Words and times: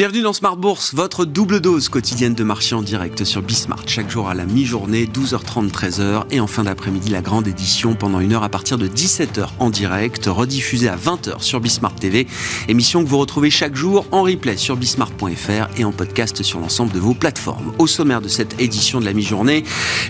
Bienvenue 0.00 0.22
dans 0.22 0.32
Smart 0.32 0.56
Bourse, 0.56 0.94
votre 0.94 1.26
double 1.26 1.60
dose 1.60 1.90
quotidienne 1.90 2.32
de 2.32 2.42
marché 2.42 2.74
en 2.74 2.80
direct 2.80 3.22
sur 3.24 3.42
Bismart. 3.42 3.82
Chaque 3.86 4.08
jour 4.08 4.30
à 4.30 4.34
la 4.34 4.46
mi-journée, 4.46 5.04
12h30, 5.04 5.70
13h. 5.70 6.24
Et 6.30 6.40
en 6.40 6.46
fin 6.46 6.64
d'après-midi, 6.64 7.10
la 7.10 7.20
grande 7.20 7.46
édition 7.46 7.94
pendant 7.94 8.18
une 8.20 8.32
heure 8.32 8.42
à 8.42 8.48
partir 8.48 8.78
de 8.78 8.88
17h 8.88 9.48
en 9.58 9.68
direct, 9.68 10.24
rediffusée 10.24 10.88
à 10.88 10.96
20h 10.96 11.42
sur 11.42 11.60
Bismart 11.60 11.94
TV. 11.96 12.26
Émission 12.66 13.04
que 13.04 13.10
vous 13.10 13.18
retrouvez 13.18 13.50
chaque 13.50 13.76
jour 13.76 14.06
en 14.10 14.22
replay 14.22 14.56
sur 14.56 14.78
bismart.fr 14.78 15.68
et 15.78 15.84
en 15.84 15.92
podcast 15.92 16.42
sur 16.42 16.60
l'ensemble 16.60 16.92
de 16.92 16.98
vos 16.98 17.12
plateformes. 17.12 17.74
Au 17.78 17.86
sommaire 17.86 18.22
de 18.22 18.28
cette 18.28 18.58
édition 18.58 19.00
de 19.00 19.04
la 19.04 19.12
mi-journée, 19.12 19.64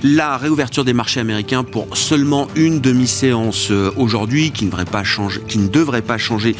la 0.05 0.37
réouverture 0.37 0.84
des 0.84 0.93
marchés 0.93 1.19
américains 1.19 1.65
pour 1.65 1.97
seulement 1.97 2.47
une 2.55 2.81
demi-séance 2.81 3.73
euh, 3.73 3.91
aujourd'hui, 3.97 4.53
qui 4.53 4.67
ne 4.67 4.70
devrait 5.67 6.01
pas 6.03 6.17
changer, 6.17 6.55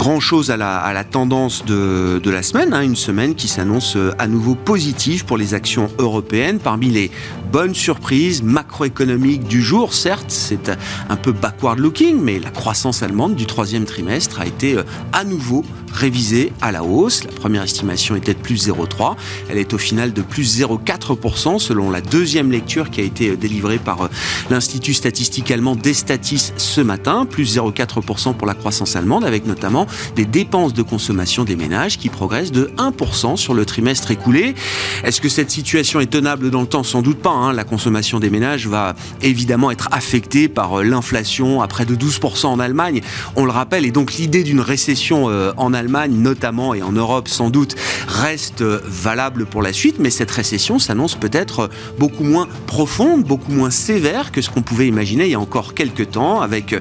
grand-chose 0.00 0.50
à 0.50 0.56
la, 0.56 1.04
tendance 1.04 1.64
de 1.64 2.20
la 2.24 2.42
semaine. 2.42 2.71
Hein, 2.72 2.80
une 2.80 2.96
semaine 2.96 3.34
qui 3.34 3.48
s'annonce 3.48 3.96
euh, 3.96 4.14
à 4.18 4.26
nouveau 4.26 4.54
positive 4.54 5.26
pour 5.26 5.36
les 5.36 5.52
actions 5.52 5.90
européennes. 5.98 6.58
Parmi 6.58 6.88
les 6.88 7.10
bonnes 7.52 7.74
surprises 7.74 8.42
macroéconomiques 8.42 9.44
du 9.44 9.60
jour, 9.60 9.92
certes, 9.92 10.30
c'est 10.30 10.70
un 11.10 11.16
peu 11.16 11.32
backward 11.32 11.78
looking, 11.78 12.18
mais 12.18 12.38
la 12.38 12.50
croissance 12.50 13.02
allemande 13.02 13.34
du 13.34 13.44
troisième 13.44 13.84
trimestre 13.84 14.40
a 14.40 14.46
été 14.46 14.78
euh, 14.78 14.84
à 15.12 15.24
nouveau 15.24 15.66
révisée 15.92 16.52
à 16.60 16.72
la 16.72 16.82
hausse. 16.82 17.24
La 17.24 17.32
première 17.32 17.62
estimation 17.62 18.16
était 18.16 18.34
de 18.34 18.38
plus 18.38 18.68
0,3. 18.68 19.16
Elle 19.48 19.58
est 19.58 19.72
au 19.74 19.78
final 19.78 20.12
de 20.12 20.22
plus 20.22 20.60
0,4% 20.60 21.58
selon 21.58 21.90
la 21.90 22.00
deuxième 22.00 22.50
lecture 22.50 22.90
qui 22.90 23.00
a 23.00 23.04
été 23.04 23.30
euh, 23.30 23.36
délivrée 23.36 23.78
par 23.78 24.08
l'Institut 24.50 24.94
statistique 24.94 25.50
allemand 25.50 25.76
Destatis 25.76 26.52
ce 26.56 26.80
matin. 26.80 27.26
Plus 27.26 27.56
0,4% 27.56 28.34
pour 28.34 28.46
la 28.46 28.54
croissance 28.54 28.96
allemande 28.96 29.24
avec 29.24 29.46
notamment 29.46 29.86
des 30.16 30.24
dépenses 30.24 30.74
de 30.74 30.82
consommation 30.82 31.44
des 31.44 31.56
ménages 31.56 31.98
qui 31.98 32.08
progressent 32.08 32.52
de 32.52 32.70
1% 32.78 33.36
sur 33.36 33.54
le 33.54 33.64
trimestre 33.64 34.10
écoulé. 34.10 34.54
Est-ce 35.04 35.20
que 35.20 35.28
cette 35.28 35.50
situation 35.50 36.00
est 36.00 36.06
tenable 36.06 36.50
dans 36.50 36.60
le 36.60 36.66
temps? 36.66 36.82
Sans 36.82 37.02
doute 37.02 37.18
pas. 37.18 37.30
Hein. 37.30 37.52
La 37.52 37.64
consommation 37.64 38.20
des 38.20 38.30
ménages 38.30 38.66
va 38.66 38.94
évidemment 39.20 39.70
être 39.70 39.88
affectée 39.92 40.48
par 40.48 40.80
euh, 40.80 40.82
l'inflation 40.82 41.62
à 41.62 41.68
près 41.68 41.84
de 41.84 41.94
12% 41.94 42.46
en 42.46 42.60
Allemagne. 42.60 43.00
On 43.36 43.44
le 43.44 43.50
rappelle, 43.50 43.84
et 43.84 43.90
donc 43.90 44.14
l'idée 44.14 44.42
d'une 44.42 44.60
récession 44.60 45.28
euh, 45.28 45.52
en 45.56 45.74
Allemagne, 45.74 45.81
notamment 45.82 46.74
et 46.74 46.82
en 46.82 46.92
Europe 46.92 47.28
sans 47.28 47.50
doute, 47.50 47.76
reste 48.08 48.62
euh, 48.62 48.80
valable 48.84 49.46
pour 49.46 49.62
la 49.62 49.72
suite, 49.72 49.96
mais 49.98 50.10
cette 50.10 50.30
récession 50.30 50.78
s'annonce 50.78 51.14
peut-être 51.14 51.70
beaucoup 51.98 52.24
moins 52.24 52.48
profonde, 52.66 53.24
beaucoup 53.24 53.52
moins 53.52 53.70
sévère 53.70 54.32
que 54.32 54.40
ce 54.42 54.50
qu'on 54.50 54.62
pouvait 54.62 54.88
imaginer 54.88 55.24
il 55.24 55.30
y 55.30 55.34
a 55.34 55.40
encore 55.40 55.74
quelques 55.74 56.10
temps, 56.12 56.40
avec 56.40 56.74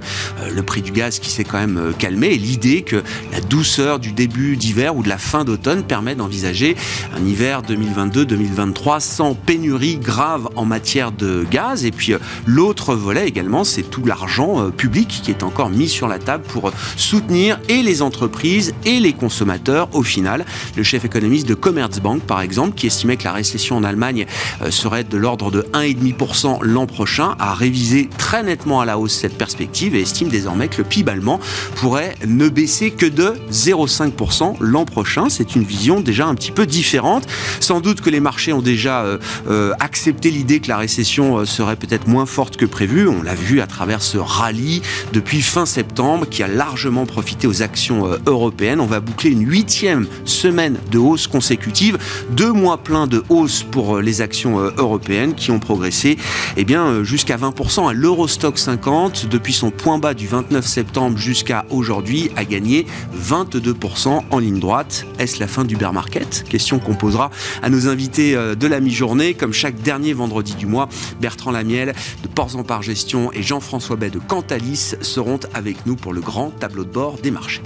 le 0.53 0.63
prix 0.63 0.81
du 0.81 0.91
gaz 0.91 1.19
qui 1.19 1.29
s'est 1.29 1.43
quand 1.43 1.59
même 1.59 1.93
calmé 1.97 2.27
et 2.27 2.37
l'idée 2.37 2.81
que 2.81 3.03
la 3.31 3.41
douceur 3.41 3.99
du 3.99 4.11
début 4.11 4.57
d'hiver 4.57 4.95
ou 4.95 5.03
de 5.03 5.09
la 5.09 5.17
fin 5.17 5.43
d'automne 5.43 5.83
permet 5.83 6.15
d'envisager 6.15 6.75
un 7.15 7.25
hiver 7.25 7.61
2022-2023 7.63 8.99
sans 8.99 9.33
pénurie 9.35 9.97
grave 9.97 10.49
en 10.55 10.65
matière 10.65 11.11
de 11.11 11.45
gaz. 11.49 11.85
Et 11.85 11.91
puis 11.91 12.13
euh, 12.13 12.19
l'autre 12.45 12.95
volet 12.95 13.27
également, 13.27 13.63
c'est 13.63 13.83
tout 13.83 14.05
l'argent 14.05 14.61
euh, 14.61 14.69
public 14.69 15.21
qui 15.23 15.31
est 15.31 15.43
encore 15.43 15.69
mis 15.69 15.87
sur 15.87 16.07
la 16.07 16.19
table 16.19 16.43
pour 16.47 16.71
soutenir 16.97 17.59
et 17.69 17.81
les 17.81 18.01
entreprises 18.01 18.73
et 18.85 18.90
les 18.99 19.13
consommateurs 19.13 19.89
au 19.93 20.03
final. 20.03 20.45
Le 20.75 20.83
chef 20.83 21.05
économiste 21.05 21.47
de 21.47 21.53
Commerzbank, 21.53 22.21
par 22.23 22.41
exemple, 22.41 22.75
qui 22.75 22.87
estimait 22.87 23.17
que 23.17 23.23
la 23.23 23.31
récession 23.31 23.77
en 23.77 23.83
Allemagne 23.83 24.25
euh, 24.61 24.71
serait 24.71 25.03
de 25.03 25.17
l'ordre 25.17 25.51
de 25.51 25.61
1,5% 25.73 26.59
l'an 26.61 26.87
prochain, 26.87 27.35
a 27.39 27.53
révisé 27.53 28.09
très 28.17 28.43
nettement 28.43 28.81
à 28.81 28.85
la 28.85 28.97
hausse 28.97 29.13
cette 29.13 29.37
perspective 29.37 29.95
et 29.95 30.01
estime 30.01 30.29
désormais 30.29 30.67
que 30.67 30.77
le 30.79 30.83
PIB 30.83 31.11
allemand 31.11 31.39
pourrait 31.75 32.15
ne 32.25 32.49
baisser 32.49 32.91
que 32.91 33.05
de 33.05 33.33
0,5% 33.51 34.57
l'an 34.59 34.85
prochain. 34.85 35.29
C'est 35.29 35.55
une 35.55 35.63
vision 35.63 35.99
déjà 35.99 36.27
un 36.27 36.35
petit 36.35 36.51
peu 36.51 36.65
différente. 36.65 37.27
Sans 37.59 37.81
doute 37.81 38.01
que 38.01 38.09
les 38.09 38.19
marchés 38.19 38.53
ont 38.53 38.61
déjà 38.61 39.01
euh, 39.01 39.17
euh, 39.49 39.73
accepté 39.79 40.31
l'idée 40.31 40.59
que 40.59 40.67
la 40.67 40.77
récession 40.77 41.45
serait 41.45 41.75
peut-être 41.75 42.07
moins 42.07 42.25
forte 42.25 42.57
que 42.57 42.65
prévu. 42.65 43.07
On 43.07 43.21
l'a 43.21 43.35
vu 43.35 43.61
à 43.61 43.67
travers 43.67 44.01
ce 44.01 44.17
rallye 44.17 44.81
depuis 45.13 45.41
fin 45.41 45.65
septembre 45.65 46.27
qui 46.29 46.43
a 46.43 46.47
largement 46.47 47.05
profité 47.05 47.47
aux 47.47 47.61
actions 47.61 48.09
européennes. 48.25 48.80
On 48.81 48.87
va 48.87 48.99
boucler 48.99 49.29
une 49.29 49.47
huitième 49.47 50.07
semaine 50.25 50.77
de 50.89 50.97
hausse 50.97 51.27
consécutive, 51.27 51.99
deux 52.31 52.51
mois 52.51 52.77
pleins 52.77 53.05
de 53.05 53.23
hausse 53.29 53.61
pour 53.61 53.99
les 53.99 54.21
actions 54.21 54.57
européennes 54.57 55.35
qui 55.35 55.51
ont 55.51 55.59
progressé 55.59 56.17
eh 56.57 56.65
bien, 56.65 57.03
jusqu'à 57.03 57.37
20%. 57.37 57.87
À 57.87 57.93
l'Eurostock 57.93 58.57
50, 58.57 59.27
depuis 59.27 59.53
son 59.53 59.69
point 59.69 59.99
bas 59.99 60.15
du 60.15 60.25
29 60.27 60.65
septembre 60.65 61.17
jusqu'à 61.17 61.65
aujourd'hui, 61.69 62.31
a 62.35 62.43
gagné 62.43 62.87
22% 63.15 64.21
en 64.29 64.39
ligne 64.39 64.59
droite. 64.59 65.05
Est-ce 65.19 65.39
la 65.39 65.47
fin 65.47 65.63
du 65.63 65.75
bear 65.75 65.93
market? 65.93 66.43
Question 66.49 66.79
qu'on 66.79 66.95
posera 66.95 67.29
à 67.61 67.69
nos 67.69 67.87
invités 67.87 68.35
euh, 68.35 68.55
de 68.55 68.65
la 68.65 68.79
mi-journée. 68.79 69.35
Comme 69.35 69.53
chaque 69.53 69.79
dernier 69.81 70.13
vendredi 70.13 70.55
du 70.55 70.65
mois, 70.65 70.89
Bertrand 71.19 71.51
Lamiel 71.51 71.93
de 72.23 72.27
Ports 72.27 72.55
en 72.55 72.63
Par 72.63 72.81
Gestion 72.81 73.31
et 73.31 73.43
Jean-François 73.43 73.95
Bay 73.95 74.09
de 74.09 74.19
Cantalis 74.19 74.95
seront 75.01 75.39
avec 75.53 75.85
nous 75.85 75.95
pour 75.95 76.13
le 76.13 76.21
grand 76.21 76.49
tableau 76.49 76.83
de 76.83 76.91
bord 76.91 77.17
des 77.21 77.29
marchés. 77.29 77.61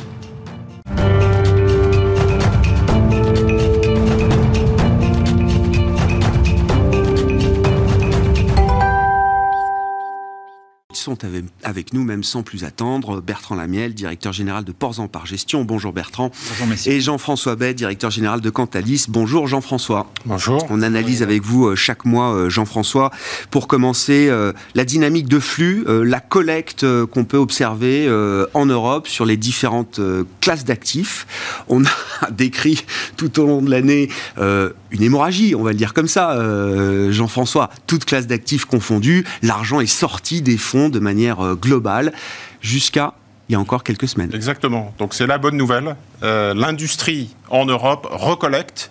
Sont 11.05 11.19
avec 11.63 11.93
nous, 11.93 12.03
même 12.03 12.23
sans 12.23 12.41
plus 12.41 12.63
attendre. 12.63 13.21
Bertrand 13.21 13.53
Lamiel, 13.53 13.93
directeur 13.93 14.33
général 14.33 14.63
de 14.63 14.71
Ports 14.71 14.99
en 14.99 15.07
Par 15.07 15.27
Gestion. 15.27 15.63
Bonjour 15.63 15.93
Bertrand. 15.93 16.31
Bonjour 16.49 16.65
messieurs. 16.65 16.93
Et 16.93 16.99
Jean-François 16.99 17.55
Bay, 17.55 17.75
directeur 17.75 18.09
général 18.09 18.41
de 18.41 18.49
Cantalis. 18.49 19.05
Bonjour 19.07 19.47
Jean-François. 19.47 20.11
Bonjour. 20.25 20.65
On 20.71 20.81
analyse 20.81 21.21
avec 21.21 21.43
vous 21.43 21.67
euh, 21.67 21.75
chaque 21.75 22.05
mois, 22.05 22.33
euh, 22.33 22.49
Jean-François, 22.49 23.11
pour 23.51 23.67
commencer 23.67 24.29
euh, 24.29 24.51
la 24.73 24.83
dynamique 24.83 25.27
de 25.27 25.39
flux, 25.39 25.85
la 25.87 26.19
collecte 26.19 26.83
qu'on 27.05 27.23
peut 27.23 27.37
observer 27.37 28.09
en 28.53 28.65
Europe 28.65 29.07
sur 29.07 29.25
les 29.25 29.37
différentes 29.37 29.99
classes 30.41 30.65
d'actifs. 30.65 31.27
On 31.67 31.85
a 31.85 31.89
décrit 32.31 32.83
tout 33.15 33.39
au 33.39 33.45
long 33.45 33.61
de 33.61 33.69
l'année 33.69 34.09
une 34.37 35.01
hémorragie, 35.01 35.53
on 35.53 35.63
va 35.63 35.71
le 35.71 35.77
dire 35.77 35.93
comme 35.93 36.07
ça, 36.07 36.39
Jean-François. 37.11 37.69
Toute 37.85 38.05
classe 38.05 38.27
d'actifs 38.27 38.65
confondue, 38.65 39.25
l'argent 39.43 39.79
est 39.79 39.85
sorti 39.85 40.41
des 40.41 40.57
fonds 40.57 40.89
de 40.95 40.99
manière 40.99 41.39
euh, 41.41 41.55
globale 41.55 42.13
jusqu'à 42.61 43.13
il 43.47 43.53
y 43.53 43.55
a 43.55 43.59
encore 43.59 43.83
quelques 43.83 44.07
semaines. 44.07 44.31
Exactement. 44.33 44.93
Donc 44.97 45.13
c'est 45.13 45.27
la 45.27 45.37
bonne 45.37 45.55
nouvelle. 45.55 45.95
Euh, 46.23 46.53
l'industrie 46.55 47.35
en 47.49 47.65
Europe 47.65 48.07
recollecte 48.09 48.89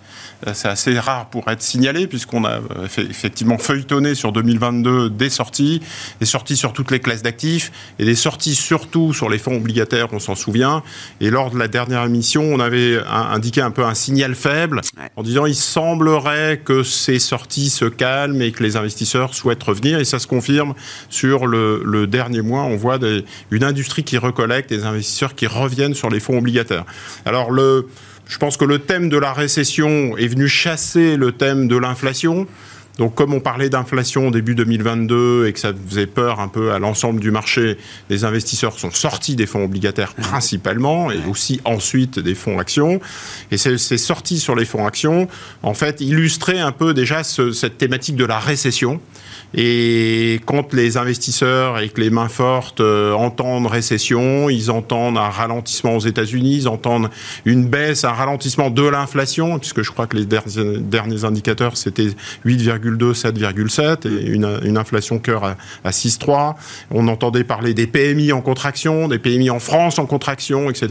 c'est 0.53 0.69
assez 0.69 0.99
rare 0.99 1.27
pour 1.27 1.49
être 1.49 1.63
signalé, 1.63 2.07
puisqu'on 2.07 2.45
a 2.45 2.59
euh, 2.59 2.87
effectivement 2.99 3.59
feuilletonné 3.59 4.15
sur 4.15 4.33
2022 4.33 5.11
des 5.11 5.31
sorties, 5.31 5.81
des 6.21 6.27
sorties 6.27 6.57
sur 6.57 6.73
toutes 6.73 6.91
les 6.91 7.01
classes 7.01 7.23
d'actifs, 7.23 7.73
et 7.99 8.05
des 8.05 8.15
sorties 8.15 8.55
surtout 8.55 9.13
sur 9.13 9.29
les 9.29 9.39
fonds 9.39 9.57
obligataires, 9.57 10.09
on 10.13 10.19
s'en 10.19 10.35
souvient. 10.35 10.83
Et 11.21 11.31
lors 11.31 11.51
de 11.51 11.59
la 11.59 11.69
dernière 11.69 12.05
émission, 12.05 12.43
on 12.43 12.61
avait 12.61 12.99
indiqué 13.07 13.61
un 13.61 13.71
peu 13.71 13.85
un 13.85 13.95
signal 13.95 14.35
faible, 14.35 14.81
en 15.17 15.23
disant 15.23 15.47
il 15.47 15.55
semblerait 15.55 16.61
que 16.65 16.83
ces 16.83 17.19
sorties 17.19 17.71
se 17.71 17.87
calment 17.87 18.43
et 18.43 18.53
que 18.53 18.63
les 18.63 18.77
investisseurs 18.77 19.35
souhaitent 19.35 19.63
revenir, 19.63 19.99
et 19.99 20.05
ça 20.05 20.19
se 20.19 20.27
confirme 20.27 20.75
sur 21.11 21.47
le, 21.47 22.07
dernier 22.07 22.43
mois. 22.43 22.63
On 22.63 22.77
voit 22.77 22.99
une 23.51 23.65
industrie 23.65 24.05
qui 24.05 24.19
recollecte, 24.19 24.69
des 24.69 24.85
investisseurs 24.85 25.35
qui 25.35 25.47
reviennent 25.47 25.95
sur 25.95 26.11
les 26.11 26.21
fonds 26.21 26.39
obligataires. 26.39 26.85
Alors 27.25 27.51
le 27.51 27.89
je 28.27 28.39
pense 28.39 28.57
que 28.57 28.65
le 28.65 28.79
thème 28.79 29.09
de 29.09 29.19
la 29.19 29.33
récession 29.33 30.17
est 30.17 30.24
venu 30.29 30.49
chasser 30.49 31.17
le 31.17 31.33
thème 31.33 31.69
de 31.69 31.77
l'inflation. 31.77 32.47
Donc, 32.99 33.15
comme 33.17 33.35
on 33.35 33.41
parlait 33.41 33.69
d'inflation 33.69 34.31
début 34.31 34.55
2022 34.55 35.47
et 35.47 35.53
que 35.53 35.59
ça 35.59 35.73
faisait 35.89 36.07
peur 36.07 36.39
un 36.39 36.49
peu 36.49 36.73
à 36.73 36.79
l'ensemble 36.79 37.19
du 37.19 37.33
marché, 37.33 37.77
les 38.09 38.25
investisseurs 38.25 38.79
sont 38.79 38.93
sortis 38.93 39.35
des 39.35 39.47
fonds 39.47 39.65
obligataires 39.65 40.15
principalement 40.15 41.11
et 41.11 41.19
aussi 41.29 41.61
ensuite 41.65 42.21
des 42.21 42.35
fonds 42.35 42.59
actions. 42.59 43.01
Et 43.51 43.57
ces, 43.57 43.79
sorties 43.99 44.39
sur 44.39 44.55
les 44.55 44.65
fonds 44.65 44.87
actions, 44.87 45.29
en 45.63 45.75
fait, 45.75 46.01
illustraient 46.01 46.61
un 46.61 46.73
peu 46.73 46.95
déjà 46.95 47.25
cette 47.25 47.79
thématique 47.79 48.17
de 48.17 48.25
la 48.25 48.39
récession. 48.39 49.01
Et 49.57 50.41
quand 50.47 50.73
les 50.73 50.97
investisseurs 50.97 51.79
et 51.79 51.89
que 51.89 52.01
les 52.01 52.11
mains 52.11 52.29
fortes 52.29 52.81
euh, 52.81 53.13
entendent 53.13 53.69
récession, 53.69 54.51
ils 54.51 54.71
entendent 54.71 55.17
un 55.17 55.29
ralentissement 55.29 55.95
aux 55.95 56.01
États-Unis, 56.01 56.57
ils 56.57 56.69
entendent 56.69 57.09
une 57.45 57.69
baisse, 57.69 58.05
un 58.05 58.13
ralentissement 58.13 58.71
de 58.71 58.83
l'inflation, 58.83 59.61
puisque 59.61 59.83
je 59.83 59.93
crois 59.93 60.09
que 60.09 60.17
les 60.17 60.27
derniers 60.27 61.25
indicateurs, 61.25 61.77
c'était 61.77 62.09
8, 62.45 62.63
7,2, 62.91 63.15
7,7 63.15 64.09
et 64.09 64.27
une, 64.27 64.77
inflation 64.77 65.19
cœur 65.19 65.45
à, 65.45 65.57
à 65.85 65.91
6,3. 65.91 66.55
On 66.91 67.09
entendait 67.09 67.45
parler 67.45 67.75
des 67.75 67.87
PMI 67.87 68.33
en 68.33 68.41
contraction, 68.41 69.09
des 69.09 69.19
PMI 69.19 69.51
en 69.51 69.61
France 69.61 69.99
en 69.99 70.07
contraction, 70.07 70.71
etc. 70.71 70.89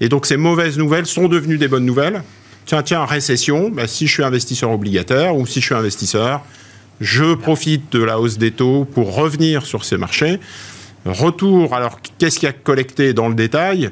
Et 0.00 0.08
donc 0.08 0.26
ces 0.26 0.36
mauvaises 0.36 0.78
nouvelles 0.78 1.06
sont 1.06 1.28
devenues 1.28 1.58
des 1.58 1.68
bonnes 1.68 1.86
nouvelles. 1.86 2.22
Tiens, 2.66 2.82
tiens, 2.82 3.04
récession, 3.06 3.70
bah, 3.70 3.86
si 3.86 4.06
je 4.06 4.12
suis 4.12 4.24
investisseur 4.24 4.70
obligataire 4.70 5.34
ou 5.34 5.46
si 5.46 5.60
je 5.60 5.66
suis 5.66 5.74
investisseur, 5.74 6.42
je 7.00 7.34
profite 7.34 7.92
de 7.92 8.02
la 8.02 8.20
hausse 8.20 8.38
des 8.38 8.50
taux 8.50 8.84
pour 8.84 9.14
revenir 9.14 9.64
sur 9.64 9.84
ces 9.84 9.96
marchés. 9.96 10.38
Retour, 11.06 11.74
alors 11.74 11.98
qu'est-ce 12.18 12.38
qu'il 12.38 12.46
y 12.46 12.50
a 12.50 12.52
collecté 12.52 13.14
dans 13.14 13.28
le 13.28 13.34
détail? 13.34 13.90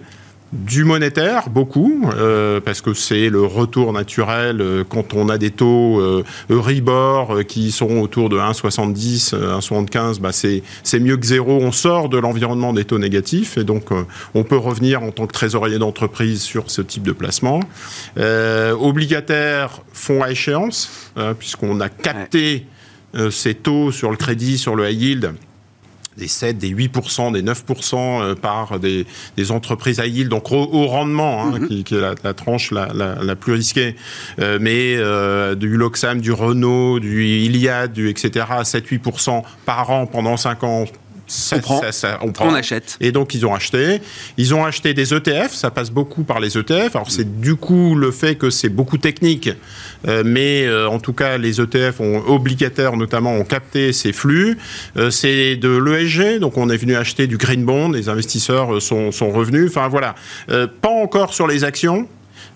Du 0.53 0.85
monétaire, 0.85 1.51
beaucoup, 1.51 2.09
euh, 2.17 2.61
parce 2.61 2.81
que 2.81 2.95
c'est 2.95 3.29
le 3.29 3.45
retour 3.45 3.93
naturel 3.93 4.61
euh, 4.61 4.85
quand 4.89 5.15
on 5.15 5.29
a 5.29 5.39
des 5.39 5.51
taux 5.51 6.01
euh, 6.01 6.25
Euribor 6.51 7.41
qui 7.49 7.73
sont 7.73 7.99
autour 7.99 8.29
de 8.29 8.39
1,70, 8.39 9.35
1,75, 9.35 10.21
bah 10.21 10.31
c'est, 10.33 10.63
mieux 11.01 11.17
que 11.17 11.27
zéro. 11.27 11.59
On 11.61 11.73
sort 11.73 12.09
de 12.09 12.19
l'environnement 12.19 12.73
des 12.73 12.85
taux 12.85 12.99
négatifs 12.99 13.59
et 13.59 13.65
donc 13.65 13.89
on 14.35 14.45
peut 14.45 14.57
revenir 14.57 15.03
en 15.03 15.11
tant 15.11 15.27
que 15.27 15.33
trésorier 15.33 15.79
d'entreprise 15.79 16.43
sur 16.43 16.71
ce 16.71 16.81
type 16.81 17.03
de 17.03 17.13
placement. 17.13 17.61
obligataires, 18.17 19.83
fonds 19.93 20.23
à 20.23 20.31
échéance, 20.31 21.11
puisqu'on 21.39 21.81
a 21.81 21.89
capté 21.89 22.67
ces 23.31 23.55
taux 23.55 23.91
sur 23.93 24.11
le 24.11 24.17
crédit, 24.17 24.59
sur 24.59 24.75
le 24.75 24.89
high 24.91 25.01
yield 25.01 25.35
des 26.17 26.29
7, 26.29 26.59
des 26.59 26.75
8%, 26.75 27.33
des 27.33 27.43
9% 27.43 27.95
euh, 27.97 28.35
par 28.35 28.79
des, 28.81 29.07
entreprises 29.51 30.01
à 30.01 30.07
yield, 30.07 30.29
donc 30.29 30.51
au, 30.51 30.87
rendement, 30.87 31.43
hein, 31.43 31.59
mhm. 31.59 31.85
qui, 31.85 31.95
est 31.95 32.01
la, 32.01 32.35
tranche 32.35 32.71
la, 32.73 33.37
plus 33.37 33.53
risquée, 33.53 33.97
euh, 34.41 34.59
mais 34.61 34.97
euh, 34.97 35.55
du 35.55 35.77
Loxam, 35.77 36.21
du 36.21 36.33
Renault, 36.33 37.01
du 37.01 37.25
Iliad, 37.25 37.93
du 37.93 38.09
etc., 38.09 38.47
7-8% 38.63 39.43
par 39.65 39.91
an 39.91 40.07
pendant 40.07 40.37
5 40.37 40.65
ans 40.65 40.85
on, 41.53 41.61
prend, 42.33 42.49
on, 42.49 42.55
achète. 42.55 42.97
Et 43.01 43.11
donc, 43.11 43.35
ils 43.35 43.45
ont 43.45 43.55
acheté. 43.55 44.01
Ils 44.37 44.55
ont 44.55 44.65
acheté 44.65 44.95
des 44.95 45.13
ETF, 45.13 45.53
ça 45.53 45.71
passe 45.71 45.91
beaucoup 45.91 46.23
par 46.23 46.39
les 46.39 46.57
ETF. 46.57 46.95
Alors, 46.95 47.11
c'est 47.11 47.41
du 47.41 47.57
coup 47.57 47.95
le 47.97 48.11
fait 48.11 48.37
que 48.37 48.51
c'est 48.51 48.69
beaucoup 48.69 48.99
technique, 48.99 49.51
euh, 50.07 50.23
mais 50.25 50.65
euh, 50.67 50.89
en 50.89 50.99
tout 50.99 51.13
cas, 51.13 51.37
les 51.39 51.61
ETF 51.61 52.01
ont, 52.01 52.23
obligataires 52.29 52.97
notamment 52.97 53.35
ont 53.35 53.45
capté 53.45 53.93
ces 53.93 54.13
flux. 54.13 54.59
Euh, 54.97 55.11
c'est 55.11 55.57
de 55.57 55.77
l'ESG, 55.77 56.39
donc 56.39 56.57
on 56.57 56.71
est 56.71 56.77
venu 56.77 56.95
acheter 56.95 57.27
du 57.27 57.39
green 57.39 57.65
bond, 57.65 57.91
les 57.91 58.09
investisseurs 58.09 58.81
sont, 58.81 59.11
sont 59.11 59.31
revenus. 59.31 59.71
Enfin, 59.71 59.89
voilà. 59.89 60.15
pas 60.49 60.91
encore 60.91 61.35
sur 61.35 61.47
les 61.47 61.65
actions. 61.65 62.07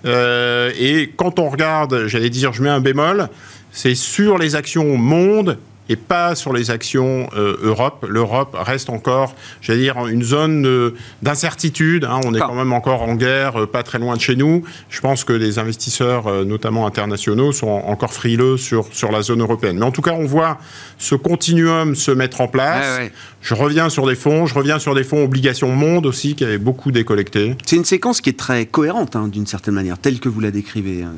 et 0.04 1.12
quand 1.16 1.38
on 1.38 1.48
regarde, 1.48 2.06
j'allais 2.06 2.30
dire, 2.30 2.52
je 2.52 2.62
mets 2.62 2.68
un 2.68 2.80
bémol, 2.80 3.28
c'est 3.72 3.94
sur 3.94 4.38
les 4.38 4.54
actions 4.54 4.96
monde 4.96 5.58
et 5.88 5.96
pas 5.96 6.36
sur 6.36 6.52
les 6.52 6.70
actions 6.70 7.28
euh, 7.36 7.56
Europe. 7.62 8.06
L'Europe 8.08 8.56
reste 8.58 8.90
encore, 8.90 9.34
j'allais 9.60 9.80
dire, 9.80 10.06
une 10.06 10.22
zone 10.22 10.92
d'incertitude. 11.20 12.04
Hein. 12.04 12.20
On 12.24 12.32
est 12.32 12.38
quand 12.38 12.54
même 12.54 12.72
encore 12.72 13.02
en 13.02 13.16
guerre, 13.16 13.62
euh, 13.62 13.66
pas 13.66 13.82
très 13.82 13.98
loin 13.98 14.14
de 14.14 14.20
chez 14.20 14.36
nous. 14.36 14.62
Je 14.88 15.00
pense 15.00 15.24
que 15.24 15.32
les 15.32 15.58
investisseurs, 15.58 16.28
euh, 16.28 16.44
notamment 16.44 16.86
internationaux, 16.86 17.50
sont 17.50 17.66
encore 17.66 18.12
frileux 18.12 18.56
sur, 18.56 18.86
sur 18.92 19.10
la 19.10 19.22
zone 19.22 19.40
européenne. 19.40 19.78
Mais 19.78 19.84
en 19.84 19.90
tout 19.90 20.02
cas, 20.02 20.12
on 20.12 20.26
voit 20.26 20.58
ce 20.98 21.16
continuum 21.16 21.96
se 21.96 22.12
mettre 22.12 22.40
en 22.40 22.46
place. 22.46 23.10
Je 23.42 23.54
reviens 23.54 23.88
sur 23.88 24.06
des 24.06 24.14
fonds, 24.14 24.46
je 24.46 24.54
reviens 24.54 24.78
sur 24.78 24.94
des 24.94 25.02
fonds 25.02 25.24
obligations 25.24 25.70
monde 25.70 26.06
aussi, 26.06 26.36
qui 26.36 26.44
avaient 26.44 26.58
beaucoup 26.58 26.92
décollecté. 26.92 27.56
C'est 27.64 27.76
une 27.76 27.84
séquence 27.84 28.20
qui 28.20 28.30
est 28.30 28.38
très 28.38 28.66
cohérente, 28.66 29.16
hein, 29.16 29.28
d'une 29.28 29.46
certaine 29.46 29.74
manière, 29.74 29.98
telle 29.98 30.20
que 30.20 30.28
vous 30.28 30.40
la 30.40 30.50
décrivez. 30.50 31.02
Hein. 31.02 31.14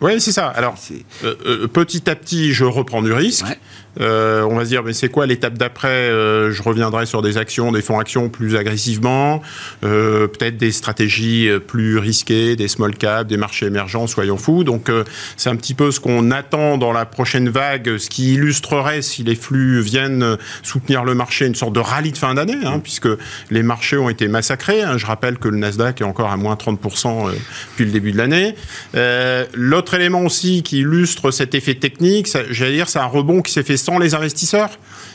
Oui, 0.00 0.20
c'est 0.20 0.32
ça. 0.32 0.48
Alors, 0.48 0.74
petit 1.72 2.10
à 2.10 2.16
petit, 2.16 2.52
je 2.52 2.64
reprends 2.64 3.02
du 3.02 3.12
risque. 3.12 3.46
Euh, 4.02 4.42
on 4.42 4.56
va 4.56 4.64
se 4.64 4.68
dire, 4.68 4.82
mais 4.82 4.92
c'est 4.92 5.08
quoi 5.08 5.26
l'étape 5.26 5.56
d'après 5.56 5.88
euh, 5.88 6.50
Je 6.50 6.62
reviendrai 6.62 7.06
sur 7.06 7.22
des 7.22 7.38
actions, 7.38 7.72
des 7.72 7.82
fonds 7.82 7.98
actions 7.98 8.28
plus 8.28 8.56
agressivement, 8.56 9.42
euh, 9.84 10.26
peut-être 10.26 10.56
des 10.56 10.72
stratégies 10.72 11.48
plus 11.66 11.98
risquées, 11.98 12.56
des 12.56 12.68
small 12.68 12.96
caps, 12.96 13.28
des 13.28 13.36
marchés 13.36 13.66
émergents, 13.66 14.06
soyons 14.06 14.36
fous. 14.36 14.64
Donc 14.64 14.90
c'est 15.36 15.50
un 15.50 15.56
petit 15.56 15.74
peu 15.74 15.90
ce 15.90 16.00
qu'on 16.00 16.30
attend 16.30 16.78
dans 16.78 16.92
la 16.92 17.06
prochaine 17.06 17.48
vague, 17.48 17.98
ce 17.98 18.08
qui 18.10 18.34
illustrerait 18.34 19.02
si 19.02 19.22
les 19.22 19.36
flux 19.36 19.80
viennent 19.80 20.36
soutenir 20.62 21.04
le 21.04 21.14
marché, 21.14 21.46
une 21.46 21.54
sorte 21.54 21.72
de 21.72 21.80
rallye 21.80 22.12
de 22.12 22.18
fin 22.18 22.34
d'année, 22.34 22.56
hein, 22.64 22.80
puisque 22.80 23.08
les 23.50 23.62
marchés 23.62 23.96
ont 23.96 24.08
été 24.08 24.28
massacrés. 24.28 24.82
Hein. 24.82 24.98
Je 24.98 25.06
rappelle 25.06 25.38
que 25.38 25.48
le 25.48 25.56
Nasdaq 25.56 26.00
est 26.00 26.04
encore 26.04 26.30
à 26.30 26.36
moins 26.36 26.54
30% 26.54 27.30
depuis 27.70 27.84
le 27.84 27.90
début 27.90 28.12
de 28.12 28.18
l'année. 28.18 28.54
L'autre 29.54 29.94
élément 29.94 30.22
aussi 30.22 30.62
qui 30.62 30.80
illustre 30.80 31.30
cet 31.30 31.54
effet 31.54 31.74
technique, 31.74 32.28
j'allais 32.50 32.74
dire, 32.74 32.88
c'est 32.88 32.98
un 32.98 33.06
rebond 33.06 33.42
qui 33.42 33.52
s'est 33.52 33.62
fait 33.62 33.76
sans 33.82 33.98
les 33.98 34.14
investisseurs, 34.14 34.70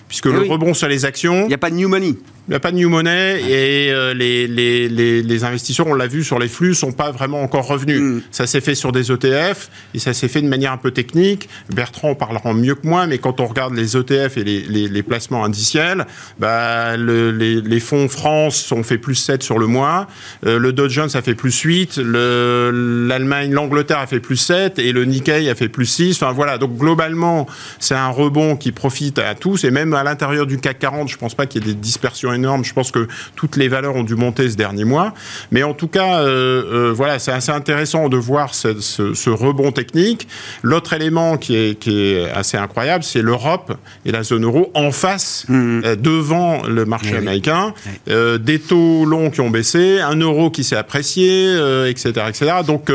puisque 0.08 0.28
eh 0.28 0.32
le 0.32 0.40
rebond 0.42 0.74
sur 0.74 0.88
les 0.88 1.06
actions. 1.06 1.44
Il 1.44 1.48
n'y 1.48 1.54
a 1.54 1.58
pas 1.58 1.70
de 1.70 1.76
new 1.76 1.90
money. 1.90 2.16
Il 2.48 2.52
n'y 2.52 2.56
a 2.56 2.62
pas 2.62 2.72
de 2.72 2.78
new 2.78 2.90
money 2.90 3.42
et 3.42 3.92
euh, 3.92 4.14
les, 4.14 4.48
les, 4.48 4.88
les, 4.88 5.44
investisseurs, 5.44 5.86
on 5.86 5.94
l'a 5.94 6.08
vu 6.08 6.24
sur 6.24 6.40
les 6.40 6.48
flux, 6.48 6.74
sont 6.76 6.94
pas 6.94 7.12
vraiment 7.12 7.42
encore 7.42 7.68
revenus. 7.68 8.00
Mm. 8.00 8.22
Ça 8.32 8.48
s'est 8.48 8.62
fait 8.62 8.74
sur 8.74 8.94
des 8.94 9.12
ETF 9.12 9.70
et 9.94 10.00
ça 10.00 10.14
s'est 10.14 10.30
fait 10.30 10.42
de 10.42 10.48
manière 10.48 10.72
un 10.72 10.78
peu 10.78 10.92
technique. 10.92 11.50
Bertrand 11.76 12.12
en 12.12 12.16
parlera 12.16 12.54
mieux 12.54 12.76
que 12.76 12.88
moi, 12.88 13.06
mais 13.06 13.18
quand 13.18 13.42
on 13.42 13.48
regarde 13.48 13.76
les 13.76 13.98
ETF 13.98 14.38
et 14.38 14.46
les, 14.46 15.04
placements 15.04 15.44
indiciels, 15.44 16.08
bah, 16.40 16.96
les, 16.96 17.80
fonds 17.82 18.08
France 18.08 18.72
ont 18.72 18.84
fait 18.84 18.98
plus 18.98 19.16
7 19.16 19.44
sur 19.44 19.60
le 19.60 19.68
mois, 19.68 20.08
euh, 20.46 20.58
le 20.58 20.72
Dow 20.72 20.88
Jones 20.88 21.10
a 21.16 21.22
fait 21.22 21.36
plus 21.36 21.60
8, 21.60 21.98
l'Allemagne, 21.98 23.52
l'Angleterre 23.52 24.00
a 24.00 24.08
fait 24.08 24.22
plus 24.22 24.38
7 24.38 24.80
et 24.80 24.94
le 24.94 25.04
Nikkei 25.04 25.50
a 25.50 25.56
fait 25.56 25.68
plus 25.68 25.86
6. 25.86 26.16
Enfin 26.24 26.32
voilà, 26.32 26.58
donc 26.58 26.78
globalement, 26.78 27.46
c'est 27.80 27.96
un 27.96 28.10
rebond 28.10 28.56
qui 28.56 28.72
profite 28.72 29.20
à 29.20 29.36
tous 29.36 29.66
et 29.66 29.72
même 29.72 29.97
à 30.00 30.04
l'intérieur 30.04 30.46
du 30.46 30.58
CAC 30.60 30.80
40, 30.80 31.10
je 31.10 31.18
pense 31.18 31.36
pas 31.36 31.46
qu'il 31.46 31.66
y 31.66 31.70
ait 31.70 31.74
des 31.74 31.80
dispersions 31.80 32.34
énorme. 32.34 32.64
Je 32.64 32.74
pense 32.74 32.92
que 32.92 33.08
toutes 33.36 33.56
les 33.56 33.68
valeurs 33.68 33.96
ont 33.96 34.04
dû 34.04 34.16
monter 34.16 34.50
ce 34.50 34.56
dernier 34.56 34.86
mois. 34.86 35.14
Mais 35.52 35.64
en 35.64 35.74
tout 35.74 35.88
cas, 35.88 36.20
euh, 36.20 36.64
euh, 36.90 36.94
voilà, 36.94 37.20
c'est 37.20 37.32
assez 37.32 37.52
intéressant 37.52 38.10
de 38.10 38.18
voir 38.18 38.54
ce, 38.54 39.30
rebond 39.30 39.72
technique. 39.72 40.28
L'autre 40.64 40.94
élément 40.94 41.38
qui 41.38 41.56
est, 41.56 41.80
qui 41.80 42.00
est, 42.00 42.30
assez 42.32 42.58
incroyable, 42.58 43.04
c'est 43.04 43.22
l'Europe 43.22 43.78
et 44.06 44.12
la 44.12 44.24
zone 44.24 44.44
euro 44.44 44.72
en 44.74 44.92
face, 44.92 45.46
mmh. 45.48 45.82
euh, 45.86 45.96
devant 45.96 46.64
le 46.64 46.86
marché 46.86 47.12
eh 47.14 47.18
américain. 47.18 47.74
des 48.08 48.60
taux 48.60 49.06
longs 49.06 49.30
qui 49.30 49.42
ont 49.42 49.50
baissé, 49.50 50.00
un 50.00 50.16
euro 50.16 50.50
qui 50.50 50.64
s'est 50.64 50.76
apprécié, 50.76 51.54
etc., 51.88 52.12
etc. 52.30 52.52
Donc 52.66 52.92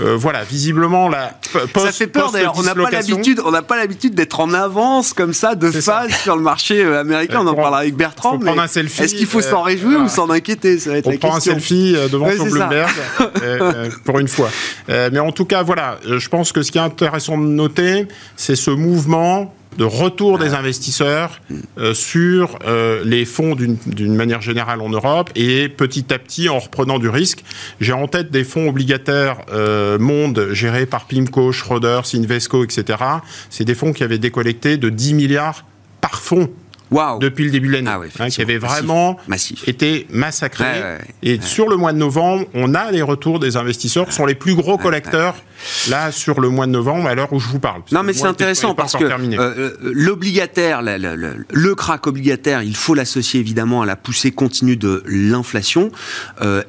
euh, 0.00 0.16
voilà, 0.16 0.44
visiblement, 0.44 1.08
la 1.08 1.38
Ça 1.74 1.92
fait 1.92 2.06
peur 2.06 2.30
d'ailleurs. 2.32 2.54
On 2.56 2.62
n'a 2.62 2.74
pas 2.74 2.90
l'habitude, 2.90 3.40
on 3.44 3.50
n'a 3.50 3.62
pas 3.62 3.76
l'habitude 3.76 4.14
d'être 4.14 4.40
en 4.40 4.52
avance 4.52 5.12
comme 5.12 5.32
ça, 5.32 5.54
de 5.54 5.70
phase 5.70 6.12
sur 6.22 6.36
le 6.36 6.42
marché 6.42 6.82
euh, 6.82 7.00
américain. 7.00 7.40
On 7.42 7.46
en 7.46 7.54
parlera 7.54 7.80
avec 7.80 7.96
Bertrand. 7.96 8.38
Mais 8.38 8.52
est-ce 8.52 9.14
qu'il 9.14 9.26
faut 9.26 9.40
s'en 9.40 9.60
euh, 9.60 9.62
réjouir 9.62 10.00
ou 10.00 10.08
s'en 10.08 10.30
inquiéter? 10.30 10.78
Ça 10.78 10.90
va 10.90 10.98
être 10.98 11.06
on 11.06 11.16
prend 11.16 11.36
un 11.36 11.40
selfie 11.40 11.96
devant 12.10 12.30
son 12.36 12.46
Bloomberg 12.46 12.90
pour 14.04 14.18
une 14.18 14.28
fois. 14.28 14.50
mais 14.88 15.18
en 15.18 15.32
tout 15.32 15.44
cas, 15.44 15.62
voilà, 15.62 15.98
je 16.04 16.28
pense 16.28 16.52
que 16.52 16.62
ce 16.62 16.72
qui 16.72 16.78
est 16.78 16.82
intéressant 16.82 17.38
de 17.38 17.46
noter, 17.46 18.06
c'est 18.36 18.56
ce 18.56 18.70
mouvement 18.70 19.54
de 19.76 19.84
retour 19.84 20.38
des 20.38 20.54
investisseurs 20.54 21.40
euh, 21.78 21.94
sur 21.94 22.58
euh, 22.66 23.02
les 23.04 23.24
fonds 23.24 23.54
d'une 23.54 24.14
manière 24.14 24.40
générale 24.40 24.80
en 24.80 24.88
Europe 24.88 25.30
et 25.34 25.68
petit 25.68 26.12
à 26.12 26.18
petit 26.18 26.48
en 26.48 26.58
reprenant 26.58 26.98
du 26.98 27.08
risque. 27.08 27.44
J'ai 27.80 27.92
en 27.92 28.08
tête 28.08 28.30
des 28.30 28.44
fonds 28.44 28.68
obligataires 28.68 29.38
euh, 29.52 29.98
monde 29.98 30.48
gérés 30.52 30.86
par 30.86 31.06
PIMCO, 31.06 31.52
Schroders, 31.52 32.04
Invesco, 32.14 32.64
etc. 32.64 32.98
C'est 33.50 33.64
des 33.64 33.74
fonds 33.74 33.92
qui 33.92 34.04
avaient 34.04 34.18
décollecté 34.18 34.76
de 34.76 34.88
10 34.88 35.14
milliards 35.14 35.64
par 36.00 36.20
fonds 36.20 36.48
depuis 37.20 37.44
le 37.44 37.50
début 37.50 37.68
de 37.68 37.72
l'année, 37.72 37.90
ah 37.90 38.22
hein, 38.22 38.28
qui 38.28 38.42
avait 38.42 38.58
vraiment 38.58 39.16
été 39.66 40.06
massacré. 40.10 40.98
et 41.22 41.40
sur 41.40 41.68
le 41.68 41.76
mois 41.76 41.92
de 41.92 41.98
novembre, 41.98 42.46
on 42.54 42.74
a 42.74 42.90
les 42.90 43.02
retours 43.02 43.38
des 43.38 43.56
investisseurs, 43.56 44.06
qui 44.06 44.12
sont 44.12 44.26
les 44.26 44.34
plus 44.34 44.54
gros 44.54 44.78
collecteurs 44.78 45.36
là 45.88 46.12
sur 46.12 46.40
le 46.40 46.48
mois 46.48 46.66
de 46.66 46.72
novembre, 46.72 47.08
à 47.08 47.14
l'heure 47.14 47.32
où 47.32 47.40
je 47.40 47.48
vous 47.48 47.58
parle. 47.58 47.82
Non, 47.92 48.02
mais 48.02 48.12
c'est 48.12 48.26
intéressant 48.26 48.74
parce 48.74 48.94
que 48.94 49.04
euh, 49.04 49.38
euh, 49.38 49.76
l'obligataire, 49.80 50.82
le, 50.82 50.96
le, 50.98 51.44
le, 51.50 51.74
crack 51.74 52.06
obligataire, 52.06 52.62
il 52.62 52.76
faut 52.76 52.94
l'associer 52.94 53.40
évidemment 53.40 53.82
à 53.82 53.86
la 53.86 53.96
poussée 53.96 54.32
continue 54.32 54.76
de 54.76 55.02
l'inflation. 55.06 55.90
Euh, 56.42 56.62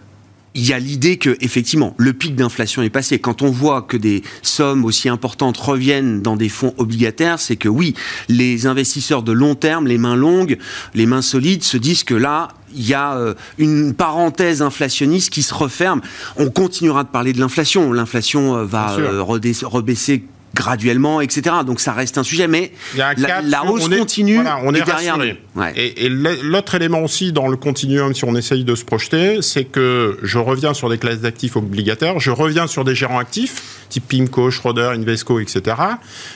il 0.57 0.67
y 0.67 0.73
a 0.73 0.79
l'idée 0.79 1.17
que 1.17 1.37
effectivement 1.39 1.93
le 1.97 2.13
pic 2.13 2.35
d'inflation 2.35 2.81
est 2.81 2.89
passé. 2.89 3.19
Quand 3.19 3.43
on 3.43 3.51
voit 3.51 3.83
que 3.83 3.95
des 3.95 4.23
sommes 4.41 4.85
aussi 4.85 5.07
importantes 5.07 5.55
reviennent 5.55 6.23
dans 6.23 6.35
des 6.35 6.49
fonds 6.49 6.73
obligataires, 6.77 7.39
c'est 7.39 7.57
que 7.57 7.69
oui, 7.69 7.93
les 8.27 8.65
investisseurs 8.65 9.21
de 9.21 9.31
long 9.31 9.53
terme, 9.53 9.85
les 9.85 9.99
mains 9.99 10.15
longues, 10.15 10.57
les 10.95 11.05
mains 11.05 11.21
solides, 11.21 11.63
se 11.63 11.77
disent 11.77 12.03
que 12.03 12.15
là, 12.15 12.49
il 12.75 12.87
y 12.87 12.95
a 12.95 13.15
euh, 13.17 13.35
une 13.59 13.93
parenthèse 13.93 14.63
inflationniste 14.63 15.29
qui 15.29 15.43
se 15.43 15.53
referme. 15.53 16.01
On 16.37 16.49
continuera 16.49 17.03
de 17.03 17.09
parler 17.09 17.33
de 17.33 17.39
l'inflation. 17.39 17.93
L'inflation 17.93 18.57
euh, 18.57 18.65
va 18.65 18.97
euh, 18.97 19.21
rebaisser 19.21 20.23
graduellement, 20.57 21.21
etc. 21.21 21.57
Donc 21.65 21.79
ça 21.79 21.93
reste 21.93 22.17
un 22.17 22.23
sujet, 22.23 22.47
mais 22.47 22.71
la, 22.95 23.63
hausse 23.65 23.87
continue. 23.87 24.39
on 24.63 24.73
est 24.73 24.81
derrière 24.81 25.17
Et, 25.75 26.09
l'autre 26.09 26.75
élément 26.75 27.03
aussi 27.03 27.31
dans 27.31 27.47
le 27.47 27.57
continuum, 27.57 28.13
si 28.13 28.25
on 28.25 28.35
essaye 28.35 28.63
de 28.63 28.75
se 28.75 28.83
projeter, 28.83 29.41
c'est 29.41 29.65
que 29.65 30.17
je 30.23 30.39
reviens 30.39 30.73
sur 30.73 30.89
des 30.89 30.97
classes 30.97 31.21
d'actifs 31.21 31.55
obligataires, 31.55 32.19
je 32.19 32.31
reviens 32.31 32.67
sur 32.67 32.83
des 32.83 32.95
gérants 32.95 33.19
actifs, 33.19 33.76
type 33.89 34.08
PIMCO, 34.08 34.51
Schroeder, 34.51 34.91
Invesco, 34.94 35.39
etc. 35.39 35.75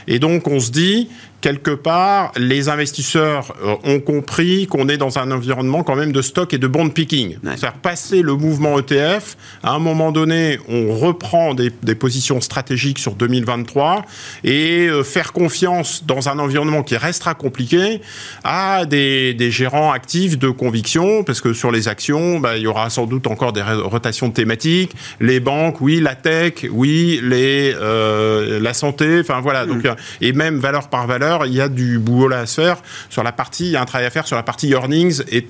Et 0.08 0.20
donc 0.20 0.48
on 0.48 0.60
se 0.60 0.72
dit, 0.72 1.10
quelque 1.42 1.72
part, 1.72 2.32
les 2.38 2.70
investisseurs 2.70 3.54
euh, 3.64 3.76
ont 3.84 4.00
compris 4.00 4.68
qu'on 4.68 4.88
est 4.88 4.98
dans 4.98 5.18
un 5.18 5.32
environnement 5.32 5.84
quand 5.84 5.96
même 5.96 6.12
de 6.12 6.22
stock 6.22 6.54
et 6.54 6.58
de 6.58 6.68
bond 6.68 6.90
picking. 6.90 7.38
C'est-à-dire 7.44 7.74
passer 7.74 8.22
le 8.22 8.36
mouvement 8.36 8.80
ETF, 8.80 9.36
à 9.64 9.74
un 9.74 9.80
moment 9.80 10.12
donné, 10.12 10.60
on 10.70 10.96
reprend 10.96 11.54
des, 11.54 11.72
positions 11.96 12.40
stratégiques 12.40 13.00
sur 13.00 13.16
2023 13.16 14.06
et 14.44 14.88
euh, 14.88 15.04
faire 15.04 15.34
confiance 15.34 16.04
dans 16.06 16.30
un 16.30 16.40
environnement 16.40 16.84
qui 16.84 16.96
restera 16.96 17.34
compliqué 17.34 18.02
à 18.44 18.86
des, 18.86 19.36
gérants 19.52 19.92
actifs 19.92 20.38
de 20.38 20.50
conviction, 20.50 21.24
parce 21.24 21.42
que 21.42 21.54
sur 21.54 21.72
les 21.72 21.88
actions, 21.88 22.40
bah, 22.40 22.56
il 22.56 22.64
y 22.64 22.68
aura 22.68 22.90
sans 22.90 23.08
doute 23.08 23.28
encore 23.28 23.52
des 23.52 23.62
rotations 23.62 24.30
thématiques. 24.30 24.92
Les 25.20 25.40
banques, 25.40 25.82
oui, 25.82 26.00
la 26.00 26.16
tech, 26.16 26.66
oui, 26.72 27.20
les, 27.24 27.41
euh, 27.42 28.60
la 28.60 28.74
santé, 28.74 29.20
enfin 29.20 29.42
voilà. 29.42 29.66
Donc, 29.66 29.84
mm. 29.84 29.96
et 30.22 30.34
même 30.34 30.60
valeur 30.60 30.90
par 30.90 31.08
valeur, 31.08 31.46
il 31.46 31.54
y 31.54 31.62
a 31.62 31.70
du 31.70 32.00
boulot 32.00 32.36
à 32.36 32.46
se 32.46 32.62
faire 32.62 32.78
sur 33.10 33.24
la 33.24 33.32
partie, 33.32 33.66
il 33.66 33.72
y 33.72 33.76
a 33.76 33.82
un 33.82 33.86
travail 33.86 34.08
à 34.08 34.10
faire 34.10 34.28
sur 34.28 34.36
la 34.36 34.44
partie 34.44 34.70
earnings 34.72 35.22
et, 35.32 35.48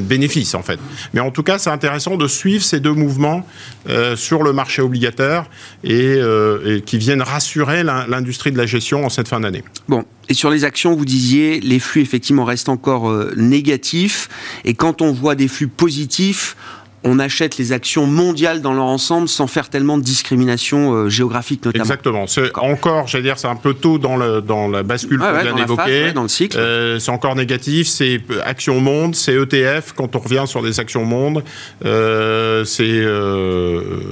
bénéfices 0.00 0.54
en 0.54 0.62
fait. 0.62 0.78
Mais 1.12 1.20
en 1.20 1.30
tout 1.30 1.42
cas, 1.42 1.58
c'est 1.58 1.70
intéressant 1.70 2.16
de 2.16 2.26
suivre 2.26 2.62
ces 2.62 2.80
deux 2.80 2.92
mouvements 2.92 3.46
euh, 3.88 4.16
sur 4.16 4.42
le 4.42 4.52
marché 4.52 4.82
obligataire 4.82 5.46
euh, 5.86 6.76
et, 6.76 6.80
qui 6.82 6.98
viennent 6.98 7.22
rassurer 7.22 7.82
l'industrie 7.82 8.52
de 8.52 8.58
la 8.58 8.66
gestion 8.66 9.04
en 9.04 9.08
cette 9.08 9.28
fin 9.28 9.40
d'année. 9.40 9.64
Bon, 9.88 10.04
et 10.28 10.34
sur 10.34 10.50
les 10.50 10.64
actions, 10.64 10.94
vous 10.94 11.04
disiez, 11.04 11.60
les 11.60 11.78
flux 11.78 12.02
effectivement 12.02 12.44
restent 12.44 12.68
encore 12.68 13.12
négatifs. 13.36 14.28
Et 14.64 14.74
quand 14.74 15.00
on 15.00 15.12
voit 15.12 15.34
des 15.34 15.48
flux 15.48 15.68
positifs, 15.68 16.56
on 17.04 17.18
achète 17.18 17.58
les 17.58 17.72
actions 17.72 18.06
mondiales 18.06 18.60
dans 18.60 18.72
leur 18.72 18.84
ensemble 18.84 19.28
sans 19.28 19.46
faire 19.46 19.68
tellement 19.68 19.98
de 19.98 20.02
discrimination 20.02 20.94
euh, 20.94 21.08
géographique 21.08 21.64
notamment. 21.64 21.84
Exactement. 21.84 22.26
C'est 22.26 22.56
encore, 22.56 23.06
j'allais 23.06 23.24
dire, 23.24 23.38
c'est 23.38 23.46
un 23.46 23.56
peu 23.56 23.74
tôt 23.74 23.98
dans, 23.98 24.16
le, 24.16 24.40
dans 24.40 24.68
la 24.68 24.82
bascule 24.82 25.18
qu'on 25.18 25.40
vient 25.40 25.54
d'évoquer. 25.54 26.12
dans 26.12 26.22
le 26.22 26.28
cycle. 26.28 26.58
Euh, 26.58 26.98
c'est 26.98 27.10
encore 27.10 27.36
négatif. 27.36 27.86
C'est 27.86 28.20
actions 28.44 28.80
monde, 28.80 29.14
c'est 29.14 29.34
ETF. 29.34 29.92
Quand 29.94 30.16
on 30.16 30.18
revient 30.18 30.44
sur 30.46 30.62
des 30.62 30.80
actions 30.80 31.04
monde, 31.04 31.44
euh, 31.84 32.64
c'est 32.64 33.04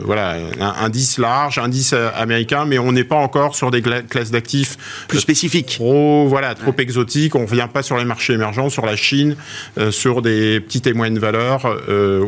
voilà 0.04 0.36
un 0.60 0.84
indice 0.84 1.18
large, 1.18 1.58
indice 1.58 1.94
américain, 2.14 2.64
mais 2.66 2.78
on 2.78 2.92
n'est 2.92 3.04
pas 3.04 3.16
encore 3.16 3.54
sur 3.56 3.70
des 3.70 3.82
classes 3.82 4.30
d'actifs 4.30 4.76
plus 5.08 5.20
spécifiques. 5.20 5.74
Trop 5.76 6.28
voilà, 6.28 6.54
trop 6.54 6.74
exotiques. 6.78 7.34
On 7.34 7.46
revient 7.46 7.68
pas 7.72 7.82
sur 7.82 7.96
les 7.98 8.04
marchés 8.04 8.34
émergents, 8.34 8.70
sur 8.70 8.86
la 8.86 8.96
Chine, 8.96 9.36
sur 9.90 10.22
des 10.22 10.60
petites 10.60 10.86
et 10.86 10.92
moyennes 10.92 11.18
valeurs 11.18 11.66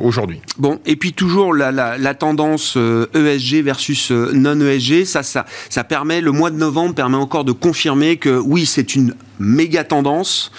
aujourd'hui. 0.02 0.40
Bon, 0.56 0.80
et 0.86 0.96
puis 0.96 1.12
toujours 1.12 1.54
la, 1.54 2.14
tendance 2.14 2.76
ESG 2.76 2.78
euh, 2.78 3.06
e 3.14 3.62
versus 3.62 4.10
euh, 4.10 4.32
non-ESG, 4.32 5.04
ça, 5.04 5.22
ça, 5.22 5.46
ça 5.68 5.84
permet, 5.84 6.20
le 6.20 6.32
mois 6.32 6.50
de 6.50 6.56
novembre 6.56 6.94
permet 6.94 7.16
encore 7.16 7.44
de 7.44 7.52
confirmer 7.52 8.16
que 8.16 8.38
oui, 8.38 8.66
c'est 8.66 8.94
une 8.94 9.14
méga 9.38 9.84
tendance. 9.84 10.50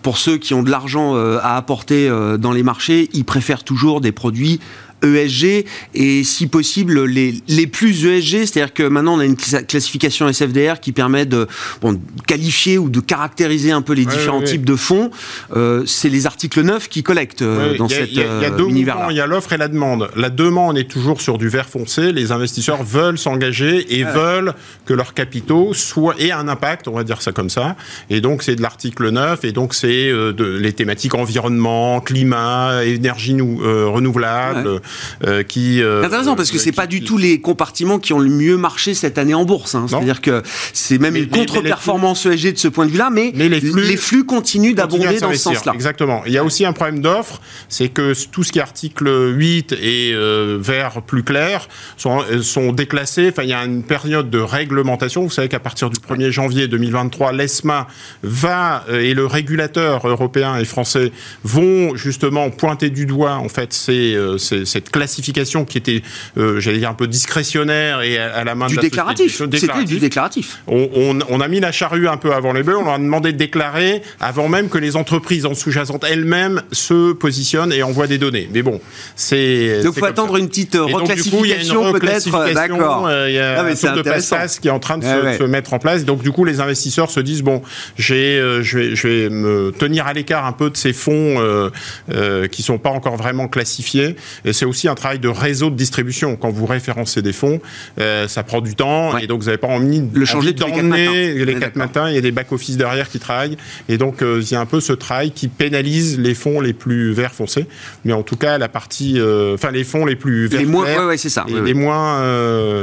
Pour 0.00 0.16
ceux 0.16 0.38
qui 0.38 0.54
ont 0.54 0.62
de 0.62 0.70
l'argent 0.70 1.16
euh, 1.16 1.38
à 1.42 1.56
apporter 1.56 2.08
dans 2.38 2.52
les 2.52 2.62
marchés, 2.62 3.10
ils 3.12 3.24
préfèrent 3.24 3.64
toujours 3.64 4.00
des 4.00 4.12
produits 4.12 4.60
ESG 5.02 5.64
et 5.94 6.24
si 6.24 6.46
possible 6.46 7.04
les, 7.04 7.34
les 7.48 7.66
plus 7.66 8.06
ESG, 8.06 8.46
c'est-à-dire 8.46 8.74
que 8.74 8.82
maintenant 8.82 9.16
on 9.16 9.20
a 9.20 9.24
une 9.24 9.36
classification 9.36 10.30
SFDR 10.32 10.80
qui 10.80 10.92
permet 10.92 11.26
de 11.26 11.46
bon, 11.80 12.00
qualifier 12.26 12.78
ou 12.78 12.88
de 12.88 13.00
caractériser 13.00 13.72
un 13.72 13.82
peu 13.82 13.92
les 13.92 14.04
différents 14.04 14.42
types 14.42 14.64
de 14.64 14.76
fonds. 14.76 15.10
Euh, 15.56 15.84
c'est 15.86 16.08
les 16.08 16.26
articles 16.26 16.60
9 16.60 16.88
qui 16.88 17.02
collectent 17.02 17.42
euh, 17.42 17.76
dans 17.76 17.88
cette 17.88 18.10
univers 18.10 18.38
Il 18.38 18.42
y 18.42 18.46
a 18.46 18.50
deux 18.50 18.68
univers 18.68 19.06
Il 19.10 19.16
y 19.16 19.20
a 19.20 19.26
l'offre 19.26 19.52
et 19.52 19.56
la 19.56 19.68
demande. 19.68 20.10
La 20.16 20.30
demande 20.30 20.78
est 20.78 20.90
toujours 20.90 21.20
sur 21.20 21.38
du 21.38 21.48
vert 21.48 21.68
foncé. 21.68 22.12
Les 22.12 22.32
investisseurs 22.32 22.82
veulent 22.82 23.18
s'engager 23.18 23.98
et 23.98 24.04
veulent 24.04 24.54
que 24.86 24.94
leurs 24.94 25.14
capitaux 25.14 25.74
soient 25.74 26.14
aient 26.18 26.32
un 26.32 26.48
impact, 26.48 26.88
on 26.88 26.92
va 26.92 27.04
dire 27.04 27.22
ça 27.22 27.32
comme 27.32 27.50
ça. 27.50 27.76
Et 28.10 28.20
donc 28.20 28.42
c'est 28.42 28.56
de 28.56 28.62
l'article 28.62 29.10
9 29.10 29.44
et 29.44 29.52
donc 29.52 29.74
c'est 29.74 30.08
euh, 30.08 30.32
de, 30.32 30.44
les 30.44 30.72
thématiques 30.72 31.14
environnement, 31.14 32.00
climat, 32.00 32.84
énergie 32.84 33.32
renouvelable. 33.32 34.80
Euh, 35.24 35.42
qui. 35.42 35.82
Euh, 35.82 36.02
intéressant 36.02 36.36
parce 36.36 36.50
que 36.50 36.58
c'est 36.58 36.72
pas 36.72 36.86
du 36.86 37.02
tout 37.02 37.18
les 37.18 37.40
compartiments 37.40 37.98
qui 37.98 38.12
ont 38.12 38.18
le 38.18 38.30
mieux 38.30 38.56
marché 38.56 38.94
cette 38.94 39.18
année 39.18 39.34
en 39.34 39.44
bourse. 39.44 39.74
Hein. 39.74 39.86
C'est-à-dire 39.88 40.20
que 40.20 40.42
c'est 40.72 40.98
même 40.98 41.16
une 41.16 41.28
contre-performance 41.28 42.26
ESG 42.26 42.52
de 42.52 42.58
ce 42.58 42.68
point 42.68 42.86
de 42.86 42.90
vue-là, 42.90 43.10
mais, 43.10 43.32
les, 43.32 43.96
flux, 43.96 44.24
continuent 44.24 44.74
d'abonder 44.74 45.18
dans 45.18 45.32
ce 45.32 45.38
sens-là. 45.38 45.72
Exactement. 45.74 46.22
Il 46.26 46.32
y 46.32 46.38
a 46.38 46.44
aussi 46.44 46.64
un 46.64 46.72
problème 46.72 47.00
d'offre, 47.00 47.40
c'est 47.68 47.88
que 47.88 48.12
tout 48.30 48.42
ce 48.42 48.52
qui 48.52 48.58
est 48.58 48.62
article 48.62 49.32
8 49.34 49.72
et 49.72 50.12
euh, 50.14 50.58
vert 50.60 51.02
plus 51.02 51.22
clair 51.22 51.68
sont, 51.96 52.20
sont 52.42 52.72
déclassés. 52.72 53.28
Enfin, 53.30 53.42
il 53.42 53.50
y 53.50 53.54
a 53.54 53.64
une 53.64 53.82
période 53.82 54.30
de 54.30 54.38
réglementation. 54.38 55.22
Vous 55.22 55.30
savez 55.30 55.48
qu'à 55.48 55.60
partir 55.60 55.90
du 55.90 55.98
1er 55.98 56.30
janvier 56.30 56.68
2023, 56.68 57.32
l'ESMA 57.32 57.86
va 58.22 58.84
et 58.90 59.14
le 59.14 59.26
régulateur 59.26 60.06
européen 60.06 60.58
et 60.58 60.64
français 60.64 61.12
vont 61.44 61.94
justement 61.96 62.50
pointer 62.50 62.90
du 62.90 63.06
doigt 63.06 63.34
en 63.34 63.48
fait 63.48 63.72
ces, 63.72 64.16
ces, 64.38 64.64
ces 64.64 64.81
classification 64.90 65.64
qui 65.64 65.78
était, 65.78 66.02
euh, 66.36 66.60
j'allais 66.60 66.78
dire, 66.78 66.90
un 66.90 66.94
peu 66.94 67.06
discrétionnaire 67.06 68.02
et 68.02 68.18
à, 68.18 68.44
la 68.44 68.54
main 68.54 68.66
du 68.66 68.74
de 68.74 68.76
la 68.76 68.82
déclaratif. 68.82 69.36
C'était 69.36 69.84
du 69.84 69.98
déclaratif. 69.98 70.58
On, 70.66 71.40
a 71.40 71.48
mis 71.48 71.60
la 71.60 71.72
charrue 71.72 72.08
un 72.08 72.16
peu 72.16 72.32
avant 72.32 72.52
les 72.52 72.62
bœufs, 72.62 72.76
on 72.76 72.84
leur 72.84 72.94
a 72.94 72.98
demandé 72.98 73.32
de 73.32 73.38
déclarer 73.38 74.02
avant 74.20 74.48
même 74.48 74.68
que 74.68 74.78
les 74.78 74.96
entreprises 74.96 75.46
en 75.46 75.54
sous-jacente 75.54 76.04
elles-mêmes 76.08 76.62
se 76.70 77.12
positionnent 77.12 77.72
et 77.72 77.82
envoient 77.82 78.06
des 78.06 78.18
données. 78.18 78.48
Mais 78.52 78.62
bon, 78.62 78.80
c'est... 79.16 79.82
Donc 79.82 79.94
il 79.96 80.00
faut 80.00 80.06
attendre 80.06 80.36
une 80.36 80.48
petite 80.48 80.76
reclassification 80.76 81.92
peut-être, 81.92 82.54
d'accord. 82.54 83.06
Euh, 83.06 83.28
il 83.28 83.34
y 83.34 83.38
a 83.38 83.60
ah, 83.60 83.64
un 83.64 83.74
tour 83.74 83.92
de 83.92 84.02
passage 84.02 84.60
qui 84.60 84.68
est 84.68 84.70
en 84.70 84.78
train 84.78 84.98
de 84.98 85.04
se, 85.04 85.42
mettre 85.44 85.72
en 85.72 85.78
place. 85.78 86.04
Donc 86.04 86.22
du 86.22 86.32
coup, 86.32 86.44
les 86.44 86.60
investisseurs 86.60 87.10
se 87.10 87.20
disent, 87.20 87.42
bon, 87.42 87.62
j'ai, 87.96 88.38
euh, 88.38 88.62
je, 88.62 88.78
vais, 88.78 88.96
je 88.96 89.08
vais 89.08 89.28
me 89.30 89.72
tenir 89.76 90.06
à 90.06 90.12
l'écart 90.12 90.46
un 90.46 90.52
peu 90.52 90.70
de 90.70 90.76
ces 90.76 90.92
fonds 90.92 91.36
euh, 91.38 92.48
qui 92.48 92.62
sont 92.62 92.78
pas 92.78 92.90
encore 92.90 93.16
vraiment 93.16 93.48
classifiés. 93.48 94.16
Et 94.44 94.52
c'est 94.52 94.64
aussi 94.72 94.88
un 94.88 94.94
travail 94.94 95.18
de 95.18 95.28
réseau 95.28 95.68
de 95.68 95.76
distribution. 95.76 96.36
Quand 96.36 96.50
vous 96.50 96.64
référencez 96.64 97.20
des 97.20 97.34
fonds, 97.34 97.60
euh, 98.00 98.26
ça 98.26 98.42
prend 98.42 98.62
du 98.62 98.74
temps 98.74 99.18
et 99.18 99.26
donc 99.26 99.40
vous 99.40 99.46
n'avez 99.46 99.58
pas 99.58 99.68
envie 99.68 100.02
le 100.12 100.24
changer 100.24 100.54
d'emmener 100.54 101.44
les 101.44 101.54
quatre 101.56 101.76
matins. 101.76 102.08
Il 102.08 102.14
y 102.14 102.18
a 102.18 102.22
des 102.22 102.32
back-office 102.32 102.78
derrière 102.78 103.10
qui 103.10 103.18
travaillent 103.18 103.58
et 103.90 103.98
donc 103.98 104.22
euh, 104.22 104.40
il 104.42 104.50
y 104.50 104.54
a 104.54 104.60
un 104.60 104.66
peu 104.66 104.80
ce 104.80 104.94
travail 104.94 105.30
qui 105.30 105.48
pénalise 105.48 106.18
les 106.18 106.34
fonds 106.34 106.60
les 106.62 106.72
plus 106.72 107.12
verts 107.12 107.34
foncés. 107.34 107.66
Mais 108.06 108.14
en 108.14 108.22
tout 108.22 108.36
cas, 108.36 108.56
la 108.56 108.68
partie, 108.68 109.20
euh, 109.20 109.54
enfin 109.54 109.70
les 109.70 109.84
fonds 109.84 110.06
les 110.06 110.16
plus 110.16 110.46
verts 110.46 110.60
les 110.60 110.66
moins, 110.66 111.06
ouais, 111.06 111.18
ça, 111.18 111.44
et 111.48 111.60
les 111.60 111.74
moins 111.74 112.22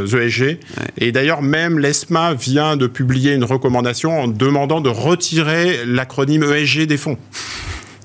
ESG. 0.05 0.59
Et 0.99 1.11
d'ailleurs, 1.11 1.41
même 1.41 1.79
l'ESMA 1.79 2.35
vient 2.35 2.77
de 2.77 2.85
publier 2.85 3.33
une 3.33 3.43
recommandation 3.43 4.21
en 4.21 4.27
demandant 4.27 4.79
de 4.79 4.89
retirer 4.89 5.85
l'acronyme 5.87 6.43
ESG 6.43 6.85
des 6.85 6.97
fonds. 6.97 7.17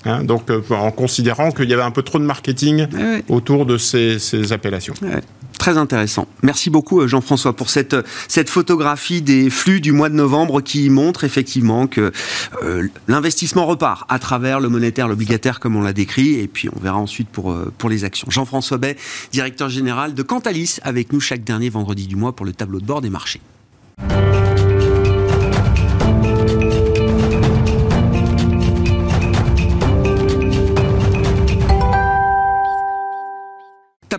Hein, 0.05 0.23
donc, 0.23 0.49
euh, 0.51 0.61
en 0.69 0.91
considérant 0.91 1.51
qu'il 1.51 1.69
y 1.69 1.73
avait 1.73 1.83
un 1.83 1.91
peu 1.91 2.03
trop 2.03 2.19
de 2.19 2.23
marketing 2.23 2.87
autour 3.27 3.65
de 3.65 3.77
ces, 3.77 4.51
appellations. 4.51 4.93
Très 5.57 5.77
intéressant. 5.77 6.27
Merci 6.43 6.69
beaucoup 6.69 7.01
euh, 7.01 7.07
Jean-François 7.07 7.55
pour 7.55 7.69
cette, 7.69 7.95
cette 8.27 8.49
photographie 8.49 9.21
des 9.21 9.49
flux 9.49 9.81
du 9.81 9.93
mois 9.93 10.09
de 10.09 10.13
novembre 10.13 10.61
qui 10.61 10.89
montre 10.89 11.23
effectivement 11.23 11.87
que 11.87 12.11
euh, 12.61 12.87
l'investissement 13.07 13.65
repart 13.65 14.05
à 14.09 14.19
travers 14.19 14.59
le 14.59 14.69
monétaire, 14.69 15.07
l'obligataire 15.07 15.59
comme 15.59 15.75
on 15.75 15.81
l'a 15.81 15.93
décrit 15.93 16.39
et 16.39 16.47
puis 16.47 16.69
on 16.75 16.79
verra 16.79 16.97
ensuite 16.97 17.29
pour, 17.29 17.55
pour 17.77 17.89
les 17.89 18.03
actions. 18.03 18.27
Jean-François 18.29 18.77
Bay, 18.77 18.97
directeur 19.31 19.69
général 19.69 20.13
de 20.13 20.21
Cantalis 20.21 20.77
avec 20.83 21.13
nous 21.13 21.21
chaque 21.21 21.43
dernier 21.43 21.69
vendredi 21.69 22.05
du 22.05 22.15
mois 22.15 22.35
pour 22.35 22.45
le 22.45 22.53
tableau 22.53 22.79
de 22.79 22.85
bord 22.85 23.01
des 23.01 23.09
marchés. 23.09 23.41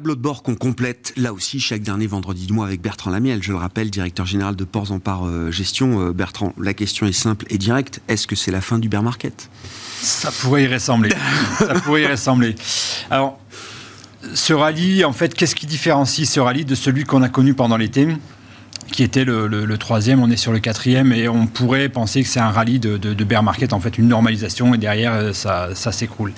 Tableau 0.07 0.15
de 0.15 0.21
bord 0.21 0.45
qu'on 0.45 0.55
complète 0.55 1.13
là 1.17 1.33
aussi 1.33 1.59
chaque 1.59 1.83
dernier 1.83 2.07
vendredi 2.07 2.47
du 2.47 2.53
mois 2.53 2.67
avec 2.67 2.81
Bertrand 2.81 3.11
Lamiel, 3.11 3.43
je 3.43 3.51
le 3.51 3.59
rappelle, 3.59 3.91
directeur 3.91 4.25
général 4.25 4.55
de 4.55 4.63
Ports 4.63 4.93
en 4.93 5.01
Part 5.01 5.27
euh, 5.27 5.51
Gestion. 5.51 6.01
Euh, 6.01 6.13
Bertrand, 6.13 6.55
la 6.61 6.75
question 6.75 7.09
est 7.09 7.13
simple 7.13 7.45
et 7.51 7.59
directe. 7.59 8.01
Est-ce 8.07 8.29
que 8.29 8.37
c'est 8.37 8.53
la 8.53 8.61
fin 8.61 8.79
du 8.79 8.89
bear 8.89 9.03
market 9.03 9.51
Ça 10.01 10.31
pourrait 10.31 10.63
y 10.63 10.69
ressembler. 10.69 11.11
Ça 11.59 11.75
pourrait 11.81 12.03
y 12.03 12.07
ressembler. 12.07 12.55
Alors, 13.11 13.41
ce 14.33 14.53
rallye, 14.53 15.05
en 15.05 15.13
fait, 15.13 15.35
qu'est-ce 15.35 15.57
qui 15.57 15.67
différencie 15.67 16.31
ce 16.31 16.39
rallye 16.39 16.65
de 16.65 16.77
celui 16.77 17.03
qu'on 17.03 17.23
a 17.23 17.29
connu 17.29 17.55
pendant 17.55 17.77
l'été? 17.77 18.07
Qui 18.93 19.03
était 19.03 19.25
le, 19.25 19.77
troisième, 19.79 20.23
on 20.23 20.31
est 20.31 20.37
sur 20.37 20.53
le 20.53 20.59
quatrième, 20.59 21.13
et 21.13 21.29
on 21.29 21.47
pourrait 21.47 21.89
penser 21.89 22.23
que 22.23 22.29
c'est 22.29 22.41
un 22.41 22.51
rallye 22.51 22.79
de, 22.79 23.25
bear 23.25 23.43
market, 23.43 23.73
en 23.73 23.81
fait 23.81 23.99
une 23.99 24.09
normalisation, 24.09 24.75
et 24.75 24.79
derrière 24.79 25.13
euh, 25.13 25.33
ça, 25.33 25.93
s'écroule. 25.93 26.33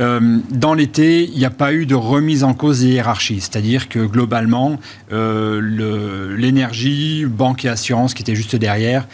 Euh, 0.00 0.38
dans 0.50 0.74
l'été, 0.74 1.24
il 1.24 1.38
n'y 1.38 1.44
a 1.44 1.50
pas 1.50 1.72
eu 1.72 1.86
de 1.86 1.94
remise 1.94 2.44
en 2.44 2.54
cause 2.54 2.80
des 2.80 2.88
hiérarchies, 2.88 3.40
c'est-à-dire 3.40 3.88
que 3.88 4.00
globalement, 4.00 4.78
euh, 5.12 6.36
l'énergie, 6.36 7.24
banque 7.26 7.64
et 7.64 7.68
assurance 7.68 8.14
qui 8.14 8.22
étaient 8.22 8.36
juste 8.36 8.56
derrière, 8.56 9.06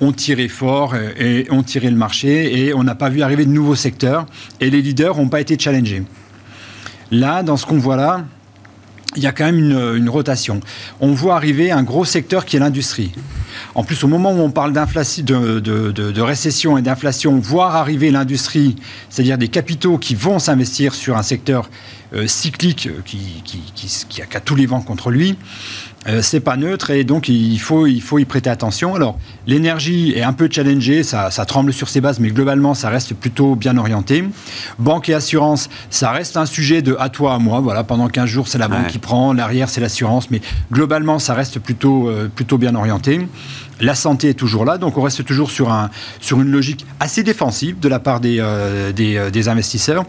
ont 0.00 0.12
tiré 0.12 0.48
fort 0.48 0.94
et, 0.96 1.46
ont 1.50 1.62
tiré 1.62 1.90
le 1.90 1.96
marché, 1.96 2.66
et 2.66 2.74
on 2.74 2.82
n'a 2.82 2.94
pas 2.94 3.08
vu 3.08 3.22
arriver 3.22 3.44
de 3.44 3.50
nouveaux 3.50 3.76
secteurs, 3.76 4.26
et 4.60 4.70
les 4.70 4.82
leaders 4.82 5.16
n'ont 5.16 5.28
pas 5.28 5.40
été 5.40 5.58
challengés. 5.58 6.02
Là, 7.10 7.42
dans 7.42 7.56
ce 7.56 7.66
qu'on 7.66 7.78
voit 7.78 7.96
là, 7.96 8.24
il 9.16 9.22
y 9.22 9.26
a 9.26 9.32
quand 9.32 9.44
même 9.44 9.58
une, 9.96 10.08
rotation. 10.08 10.60
On 11.00 11.12
voit 11.12 11.36
arriver 11.36 11.70
un 11.70 11.82
gros 11.82 12.04
secteur 12.04 12.44
qui 12.44 12.56
est 12.56 12.60
l'industrie. 12.60 13.12
En 13.74 13.84
plus, 13.84 14.02
au 14.04 14.08
moment 14.08 14.32
où 14.32 14.40
on 14.40 14.50
parle 14.50 14.72
de, 14.72 16.20
récession 16.20 16.78
et 16.78 16.82
d'inflation, 16.82 17.38
voir 17.38 17.76
arriver 17.76 18.10
l'industrie, 18.10 18.76
c'est-à-dire 19.10 19.38
des 19.38 19.48
capitaux 19.48 19.98
qui 19.98 20.14
vont 20.14 20.38
s'investir 20.38 20.94
sur 20.94 21.16
un 21.16 21.22
secteur 21.22 21.68
euh, 22.14 22.26
cyclique 22.26 22.88
qui, 23.04 23.42
qui, 23.44 23.60
qui, 23.74 24.04
qui, 24.08 24.22
a, 24.22 24.40
tous 24.40 24.54
les 24.54 24.66
vents 24.66 24.82
contre 24.82 25.10
lui, 25.10 25.36
euh, 26.08 26.20
c'est 26.20 26.40
pas 26.40 26.56
neutre 26.56 26.90
et 26.90 27.04
donc 27.04 27.28
il 27.28 27.58
faut, 27.58 27.86
il 27.86 28.02
faut 28.02 28.18
y 28.18 28.24
prêter 28.24 28.50
attention. 28.50 28.94
Alors, 28.94 29.18
l'énergie 29.46 30.12
est 30.16 30.22
un 30.22 30.32
peu 30.32 30.48
challengée, 30.50 31.04
ça, 31.04 31.30
ça, 31.30 31.44
tremble 31.44 31.72
sur 31.72 31.88
ses 31.88 32.00
bases, 32.00 32.18
mais 32.18 32.30
globalement, 32.30 32.74
ça 32.74 32.88
reste 32.88 33.14
plutôt 33.14 33.54
bien 33.54 33.76
orienté. 33.76 34.24
Banque 34.78 35.08
et 35.08 35.14
assurance, 35.14 35.68
ça 35.90 36.10
reste 36.10 36.36
un 36.36 36.46
sujet 36.46 36.82
de 36.82 36.96
à 36.98 37.08
toi, 37.08 37.34
à 37.34 37.38
moi. 37.38 37.60
Voilà, 37.60 37.84
pendant 37.84 38.08
15 38.08 38.26
jours, 38.28 38.48
c'est 38.48 38.58
la 38.58 38.68
banque 38.68 38.88
qui 38.88 38.98
prend, 38.98 39.32
l'arrière, 39.32 39.68
c'est 39.68 39.80
l'assurance, 39.80 40.30
mais 40.30 40.40
globalement, 40.72 41.18
ça 41.18 41.34
reste 41.34 41.60
plutôt, 41.60 42.08
euh, 42.08 42.28
plutôt 42.34 42.58
bien 42.58 42.74
orienté. 42.74 43.26
La 43.80 43.94
santé 43.94 44.30
est 44.30 44.34
toujours 44.34 44.64
là, 44.64 44.78
donc 44.78 44.96
on 44.96 45.02
reste 45.02 45.24
toujours 45.24 45.50
sur, 45.50 45.72
un, 45.72 45.90
sur 46.20 46.40
une 46.40 46.50
logique 46.50 46.84
assez 47.00 47.22
défensive 47.22 47.78
de 47.78 47.88
la 47.88 47.98
part 47.98 48.20
des, 48.20 48.38
euh, 48.40 48.92
des, 48.92 49.30
des 49.30 49.48
investisseurs. 49.48 50.04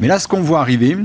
Mais 0.00 0.08
là, 0.08 0.18
ce 0.18 0.28
qu'on 0.28 0.40
voit 0.40 0.60
arriver, 0.60 0.96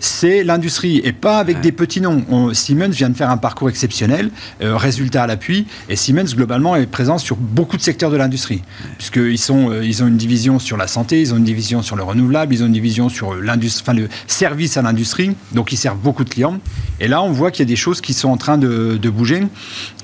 c'est 0.00 0.42
l'industrie 0.42 1.00
et 1.04 1.12
pas 1.12 1.38
avec 1.38 1.60
des 1.60 1.72
petits 1.72 2.00
noms. 2.00 2.52
Siemens 2.54 2.88
vient 2.88 3.10
de 3.10 3.16
faire 3.16 3.30
un 3.30 3.36
parcours 3.36 3.68
exceptionnel, 3.68 4.30
euh, 4.62 4.76
résultat 4.76 5.22
à 5.22 5.26
l'appui, 5.26 5.66
et 5.88 5.96
Siemens 5.96 6.34
globalement 6.34 6.74
est 6.74 6.86
présent 6.86 7.18
sur 7.18 7.36
beaucoup 7.36 7.76
de 7.76 7.82
secteurs 7.82 8.10
de 8.10 8.16
l'industrie, 8.16 8.62
puisqu'ils 8.96 9.38
sont, 9.38 9.70
euh, 9.70 9.84
ils 9.84 10.02
ont 10.02 10.06
une 10.06 10.16
division 10.16 10.58
sur 10.58 10.78
la 10.78 10.86
santé, 10.86 11.20
ils 11.20 11.34
ont 11.34 11.36
une 11.36 11.44
division 11.44 11.82
sur 11.82 11.96
le 11.96 12.02
renouvelable, 12.02 12.54
ils 12.54 12.62
ont 12.62 12.66
une 12.66 12.72
division 12.72 13.08
sur 13.10 13.28
enfin, 13.28 13.92
le 13.92 14.08
service 14.26 14.78
à 14.78 14.82
l'industrie, 14.82 15.36
donc 15.52 15.72
ils 15.72 15.76
servent 15.76 15.98
beaucoup 15.98 16.24
de 16.24 16.30
clients. 16.30 16.58
Et 16.98 17.08
là, 17.08 17.22
on 17.22 17.30
voit 17.30 17.50
qu'il 17.50 17.60
y 17.60 17.68
a 17.68 17.72
des 17.72 17.76
choses 17.76 18.00
qui 18.00 18.14
sont 18.14 18.30
en 18.30 18.36
train 18.36 18.58
de, 18.58 18.98
bouger. 19.10 19.42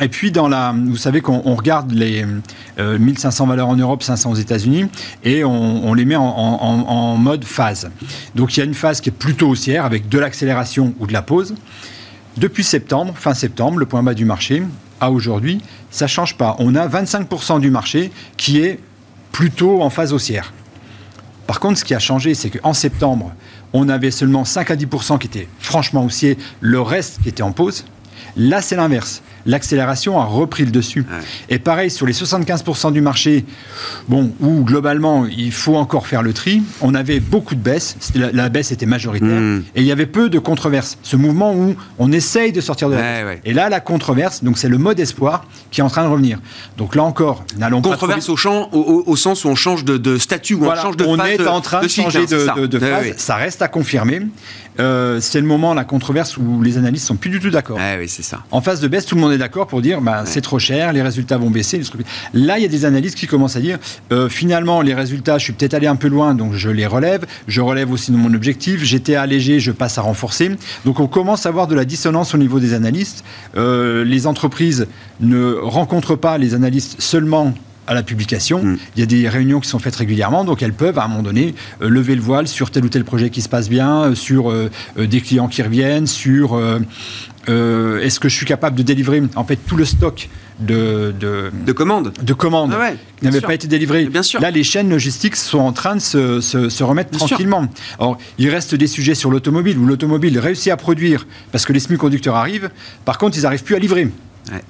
Et 0.00 0.08
puis, 0.08 0.32
dans 0.32 0.48
la, 0.48 0.74
vous 0.76 0.96
savez 0.96 1.20
qu'on 1.20 1.54
regarde 1.54 1.92
les 1.92 2.24
1500 2.78 3.44
euh, 3.44 3.48
valeurs 3.48 3.68
en 3.68 3.76
Europe, 3.76 4.02
500 4.02 4.32
aux 4.32 4.34
États-Unis, 4.34 4.86
et 5.24 5.44
on, 5.44 5.94
les 5.94 6.04
met 6.04 6.16
en, 6.16 6.22
en 6.22 7.16
mode 7.16 7.44
phase. 7.44 7.90
Donc, 8.34 8.56
il 8.56 8.60
y 8.60 8.62
a 8.62 8.66
une 8.66 8.74
phase 8.74 9.00
qui 9.00 9.10
est 9.10 9.12
plutôt 9.12 9.48
haussière 9.48 9.85
avec 9.86 10.08
de 10.08 10.18
l'accélération 10.18 10.94
ou 10.98 11.06
de 11.06 11.12
la 11.12 11.22
pause. 11.22 11.54
Depuis 12.36 12.64
septembre, 12.64 13.14
fin 13.16 13.32
septembre, 13.32 13.78
le 13.78 13.86
point 13.86 14.02
bas 14.02 14.12
du 14.12 14.26
marché, 14.26 14.62
à 15.00 15.10
aujourd'hui, 15.10 15.62
ça 15.90 16.04
ne 16.04 16.10
change 16.10 16.36
pas. 16.36 16.56
On 16.58 16.74
a 16.74 16.86
25% 16.86 17.60
du 17.60 17.70
marché 17.70 18.10
qui 18.36 18.60
est 18.60 18.78
plutôt 19.32 19.82
en 19.82 19.90
phase 19.90 20.12
haussière. 20.12 20.52
Par 21.46 21.60
contre, 21.60 21.78
ce 21.78 21.84
qui 21.84 21.94
a 21.94 21.98
changé, 21.98 22.34
c'est 22.34 22.50
qu'en 22.50 22.74
septembre, 22.74 23.32
on 23.72 23.88
avait 23.88 24.10
seulement 24.10 24.44
5 24.44 24.70
à 24.70 24.76
10% 24.76 25.18
qui 25.18 25.26
étaient 25.28 25.48
franchement 25.58 26.04
haussiers, 26.04 26.36
le 26.60 26.80
reste 26.80 27.22
qui 27.22 27.28
était 27.28 27.42
en 27.42 27.52
pause. 27.52 27.84
Là, 28.36 28.60
c'est 28.60 28.76
l'inverse 28.76 29.22
l'accélération 29.46 30.20
a 30.20 30.24
repris 30.24 30.64
le 30.64 30.70
dessus. 30.70 31.06
Et 31.48 31.58
pareil, 31.58 31.90
sur 31.90 32.06
les 32.06 32.12
75% 32.12 32.92
du 32.92 33.00
marché, 33.00 33.44
bon, 34.08 34.32
où 34.40 34.64
globalement, 34.64 35.26
il 35.26 35.52
faut 35.52 35.76
encore 35.76 36.06
faire 36.06 36.22
le 36.22 36.32
tri, 36.32 36.62
on 36.80 36.94
avait 36.94 37.20
beaucoup 37.20 37.54
de 37.54 37.60
baisses, 37.60 37.96
la, 38.14 38.48
baisse 38.48 38.72
était 38.72 38.86
majoritaire, 38.86 39.40
hmm. 39.40 39.62
et 39.74 39.80
il 39.80 39.86
y 39.86 39.92
avait 39.92 40.06
peu 40.06 40.28
de 40.28 40.38
controverses. 40.38 40.98
Ce 41.02 41.16
mouvement 41.16 41.54
où 41.54 41.74
on 41.98 42.12
essaye 42.12 42.52
de 42.52 42.60
sortir 42.60 42.88
de 42.88 42.94
la 42.94 43.34
Et 43.44 43.52
là, 43.52 43.68
la 43.68 43.80
controverse, 43.80 44.42
donc 44.42 44.58
c'est 44.58 44.68
le 44.68 44.78
mode 44.78 45.00
espoir 45.00 45.44
qui 45.70 45.80
est 45.80 45.84
en 45.84 45.90
train 45.90 46.04
de 46.04 46.08
revenir. 46.08 46.38
Donc 46.76 46.94
là 46.94 47.04
encore, 47.04 47.44
n'allons 47.56 47.82
pas... 47.82 47.90
Controverse 47.90 48.28
au, 48.28 48.36
champ, 48.36 48.68
au, 48.72 49.16
sens 49.16 49.44
où 49.44 49.48
on 49.48 49.54
change 49.54 49.84
de, 49.84 50.18
statut, 50.18 50.54
où 50.54 50.66
on 50.66 50.74
change 50.74 50.96
de 50.96 51.04
On 51.04 51.18
est 51.24 51.46
en 51.46 51.60
train 51.60 51.80
de, 51.80 51.88
changer 51.88 52.26
de, 52.26 52.78
phase, 52.78 53.14
ça 53.16 53.36
reste 53.36 53.62
à 53.62 53.68
confirmer. 53.68 54.22
Euh, 54.78 55.20
c'est 55.20 55.40
le 55.40 55.46
moment, 55.46 55.74
la 55.74 55.84
controverse, 55.84 56.36
où 56.36 56.62
les 56.62 56.76
analystes 56.76 57.06
sont 57.06 57.16
plus 57.16 57.30
du 57.30 57.40
tout 57.40 57.50
d'accord. 57.50 57.78
oui, 57.98 58.08
c'est 58.08 58.22
ça. 58.22 58.42
En 58.50 58.60
phase 58.60 58.80
de 58.80 58.88
baisse, 58.88 59.06
tout 59.06 59.14
le 59.14 59.20
monde 59.20 59.32
est 59.32 59.35
d'accord 59.38 59.66
pour 59.66 59.82
dire 59.82 60.00
bah, 60.00 60.22
c'est 60.24 60.40
trop 60.40 60.58
cher, 60.58 60.92
les 60.92 61.02
résultats 61.02 61.36
vont 61.38 61.50
baisser. 61.50 61.80
Là, 62.34 62.58
il 62.58 62.62
y 62.62 62.64
a 62.64 62.68
des 62.68 62.84
analystes 62.84 63.16
qui 63.16 63.26
commencent 63.26 63.56
à 63.56 63.60
dire 63.60 63.78
euh, 64.12 64.28
finalement, 64.28 64.82
les 64.82 64.94
résultats, 64.94 65.38
je 65.38 65.44
suis 65.44 65.52
peut-être 65.52 65.74
allé 65.74 65.86
un 65.86 65.96
peu 65.96 66.08
loin, 66.08 66.34
donc 66.34 66.54
je 66.54 66.70
les 66.70 66.86
relève. 66.86 67.26
Je 67.48 67.60
relève 67.60 67.90
aussi 67.92 68.12
mon 68.12 68.32
objectif. 68.34 68.82
J'étais 68.82 69.16
allégé, 69.16 69.60
je 69.60 69.72
passe 69.72 69.98
à 69.98 70.02
renforcer. 70.02 70.50
Donc 70.84 71.00
on 71.00 71.06
commence 71.06 71.46
à 71.46 71.48
avoir 71.48 71.66
de 71.66 71.74
la 71.74 71.84
dissonance 71.84 72.34
au 72.34 72.38
niveau 72.38 72.60
des 72.60 72.74
analystes. 72.74 73.24
Euh, 73.56 74.04
les 74.04 74.26
entreprises 74.26 74.86
ne 75.20 75.54
rencontrent 75.54 76.16
pas 76.16 76.38
les 76.38 76.54
analystes 76.54 77.00
seulement 77.00 77.54
à 77.86 77.94
la 77.94 78.02
publication. 78.02 78.62
Mm. 78.62 78.78
Il 78.96 79.00
y 79.00 79.02
a 79.02 79.06
des 79.06 79.28
réunions 79.28 79.60
qui 79.60 79.68
sont 79.68 79.78
faites 79.78 79.96
régulièrement, 79.96 80.44
donc 80.44 80.62
elles 80.62 80.72
peuvent 80.72 80.98
à 80.98 81.04
un 81.04 81.08
moment 81.08 81.22
donné 81.22 81.54
euh, 81.82 81.88
lever 81.88 82.14
le 82.14 82.20
voile 82.20 82.48
sur 82.48 82.70
tel 82.70 82.84
ou 82.84 82.88
tel 82.88 83.04
projet 83.04 83.30
qui 83.30 83.42
se 83.42 83.48
passe 83.48 83.68
bien, 83.68 84.04
euh, 84.04 84.14
sur 84.14 84.50
euh, 84.50 84.70
des 84.96 85.20
clients 85.20 85.48
qui 85.48 85.62
reviennent, 85.62 86.06
sur 86.06 86.58
est-ce 87.48 88.20
que 88.20 88.28
je 88.28 88.34
suis 88.34 88.46
capable 88.46 88.76
de 88.76 88.82
délivrer 88.82 89.22
en 89.34 89.44
fait 89.44 89.56
tout 89.56 89.76
le 89.76 89.84
stock 89.84 90.28
de, 90.60 91.14
de, 91.18 91.72
commandes, 91.72 92.12
de 92.22 92.32
commandes 92.32 92.74
ah 92.74 92.92
qui 93.18 93.24
n'avaient 93.24 93.40
pas 93.40 93.54
été 93.54 93.66
délivrées. 93.66 94.06
Bien 94.06 94.22
sûr. 94.22 94.40
Là, 94.40 94.50
les 94.50 94.62
chaînes 94.62 94.88
logistiques 94.88 95.36
sont 95.36 95.58
en 95.58 95.72
train 95.72 95.96
de 95.96 96.00
se, 96.00 96.40
se, 96.40 96.84
remettre 96.84 97.10
tranquillement. 97.10 97.68
Alors, 97.98 98.18
il 98.38 98.48
reste 98.48 98.74
des 98.74 98.86
sujets 98.86 99.14
sur 99.14 99.30
l'automobile, 99.30 99.78
où 99.78 99.86
l'automobile 99.86 100.38
réussit 100.38 100.72
à 100.72 100.76
produire 100.76 101.26
parce 101.52 101.64
que 101.64 101.72
les 101.72 101.80
semi-conducteurs 101.80 102.36
arrivent. 102.36 102.70
Par 103.04 103.18
contre, 103.18 103.36
ils 103.36 103.42
n'arrivent 103.42 103.64
plus 103.64 103.74
à 103.74 103.78
livrer. 103.78 104.08
Ouais. 104.50 104.62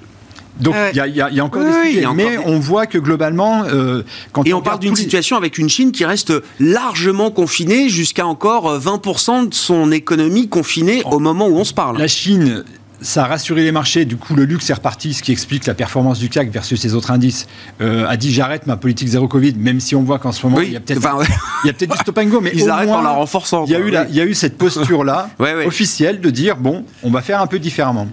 Donc 0.59 0.75
il 0.93 0.97
y, 0.97 1.21
a 1.21 1.45
encore 1.45 1.63
des 1.63 1.91
sujets, 1.91 2.05
mais 2.15 2.37
on 2.45 2.59
voit 2.59 2.87
que 2.87 2.97
globalement, 2.97 3.63
euh, 3.65 4.03
quand 4.31 4.45
et 4.45 4.53
on, 4.53 4.61
parle 4.61 4.79
d'une 4.79 4.95
situation 4.95 5.37
avec 5.37 5.57
une 5.57 5.69
Chine 5.69 5.91
qui 5.91 6.05
reste 6.05 6.33
largement 6.59 7.31
confinée, 7.31 7.89
jusqu'à 7.89 8.25
encore 8.25 8.79
20% 8.79 9.43
euh, 9.43 9.47
de 9.47 9.53
son 9.53 9.91
économie 9.91 10.49
confinée 10.49 11.03
au 11.05 11.19
moment 11.19 11.47
où 11.47 11.57
on 11.57 11.63
se 11.63 11.73
parle. 11.73 11.97
La 11.97 12.07
Chine, 12.07 12.63
ça 13.01 13.25
a 13.25 13.27
rassuré 13.27 13.63
les 13.63 13.71
marchés. 13.71 14.05
Du 14.05 14.17
coup, 14.17 14.35
le 14.35 14.45
luxe 14.45 14.69
est 14.69 14.73
reparti, 14.73 15.13
ce 15.13 15.21
qui 15.21 15.31
explique 15.31 15.65
la 15.65 15.73
performance 15.73 16.19
du 16.19 16.29
CAC 16.29 16.49
versus 16.49 16.83
les 16.83 16.95
autres 16.95 17.11
indices. 17.11 17.47
Euh, 17.81 18.07
a 18.07 18.17
dit 18.17 18.33
j'arrête 18.33 18.67
ma 18.67 18.77
politique 18.77 19.07
zéro 19.07 19.27
Covid, 19.27 19.53
même 19.55 19.79
si 19.79 19.95
on 19.95 20.03
voit 20.03 20.19
qu'en 20.19 20.31
ce 20.31 20.45
moment 20.45 20.61
il 20.61 20.71
y 20.71 20.75
a 20.75 20.79
peut-être 20.79 21.01
peut 21.01 21.87
du 21.87 21.97
stop 21.97 22.17
and 22.17 22.25
go, 22.25 22.41
mais 22.41 22.51
ils 22.53 22.69
arrêtent 22.69 22.89
en 22.89 23.01
la 23.01 23.11
renforçant. 23.11 23.65
Il 23.65 23.71
y 23.71 23.75
a 23.75 23.79
eu 23.79 23.93
il 24.09 24.15
y 24.15 24.21
a 24.21 24.25
eu 24.25 24.33
cette 24.33 24.57
posture 24.57 25.03
là 25.03 25.29
officielle 25.65 26.19
de 26.19 26.29
dire 26.29 26.57
bon, 26.57 26.85
on 27.03 27.11
va 27.11 27.21
faire 27.21 27.41
un 27.41 27.47
peu 27.47 27.59
différemment. 27.59 28.07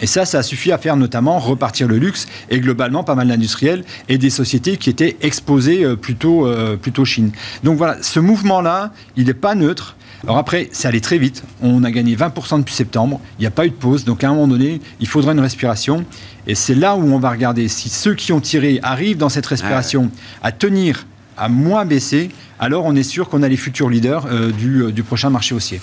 Et 0.00 0.06
ça, 0.06 0.24
ça 0.24 0.38
a 0.38 0.42
suffi 0.42 0.72
à 0.72 0.78
faire 0.78 0.96
notamment 0.96 1.38
repartir 1.38 1.88
le 1.88 1.98
luxe 1.98 2.26
et 2.50 2.60
globalement 2.60 3.04
pas 3.04 3.14
mal 3.14 3.28
d'industriels 3.28 3.84
et 4.08 4.18
des 4.18 4.30
sociétés 4.30 4.76
qui 4.76 4.90
étaient 4.90 5.16
exposées 5.22 5.84
euh, 5.84 5.96
plutôt, 5.96 6.46
euh, 6.46 6.76
plutôt 6.76 7.04
Chine. 7.04 7.32
Donc 7.64 7.78
voilà, 7.78 7.96
ce 8.02 8.20
mouvement-là, 8.20 8.92
il 9.16 9.26
n'est 9.26 9.34
pas 9.34 9.54
neutre. 9.54 9.96
Alors 10.24 10.38
après, 10.38 10.68
c'est 10.72 10.88
allé 10.88 11.00
très 11.00 11.18
vite. 11.18 11.44
On 11.62 11.84
a 11.84 11.90
gagné 11.90 12.16
20% 12.16 12.58
depuis 12.58 12.74
septembre. 12.74 13.20
Il 13.38 13.42
n'y 13.42 13.46
a 13.46 13.50
pas 13.50 13.66
eu 13.66 13.70
de 13.70 13.74
pause. 13.74 14.04
Donc 14.04 14.24
à 14.24 14.28
un 14.28 14.34
moment 14.34 14.48
donné, 14.48 14.80
il 15.00 15.06
faudra 15.06 15.32
une 15.32 15.40
respiration. 15.40 16.04
Et 16.46 16.54
c'est 16.54 16.74
là 16.74 16.96
où 16.96 17.02
on 17.02 17.18
va 17.18 17.30
regarder 17.30 17.68
si 17.68 17.88
ceux 17.88 18.14
qui 18.14 18.32
ont 18.32 18.40
tiré 18.40 18.80
arrivent 18.82 19.18
dans 19.18 19.28
cette 19.28 19.46
respiration 19.46 20.10
à 20.42 20.50
tenir, 20.50 21.06
à 21.36 21.48
moins 21.48 21.84
baisser, 21.84 22.30
alors 22.58 22.84
on 22.84 22.96
est 22.96 23.02
sûr 23.02 23.28
qu'on 23.28 23.42
a 23.42 23.48
les 23.48 23.56
futurs 23.56 23.90
leaders 23.90 24.26
euh, 24.26 24.50
du, 24.50 24.92
du 24.92 25.02
prochain 25.02 25.30
marché 25.30 25.54
haussier. 25.54 25.80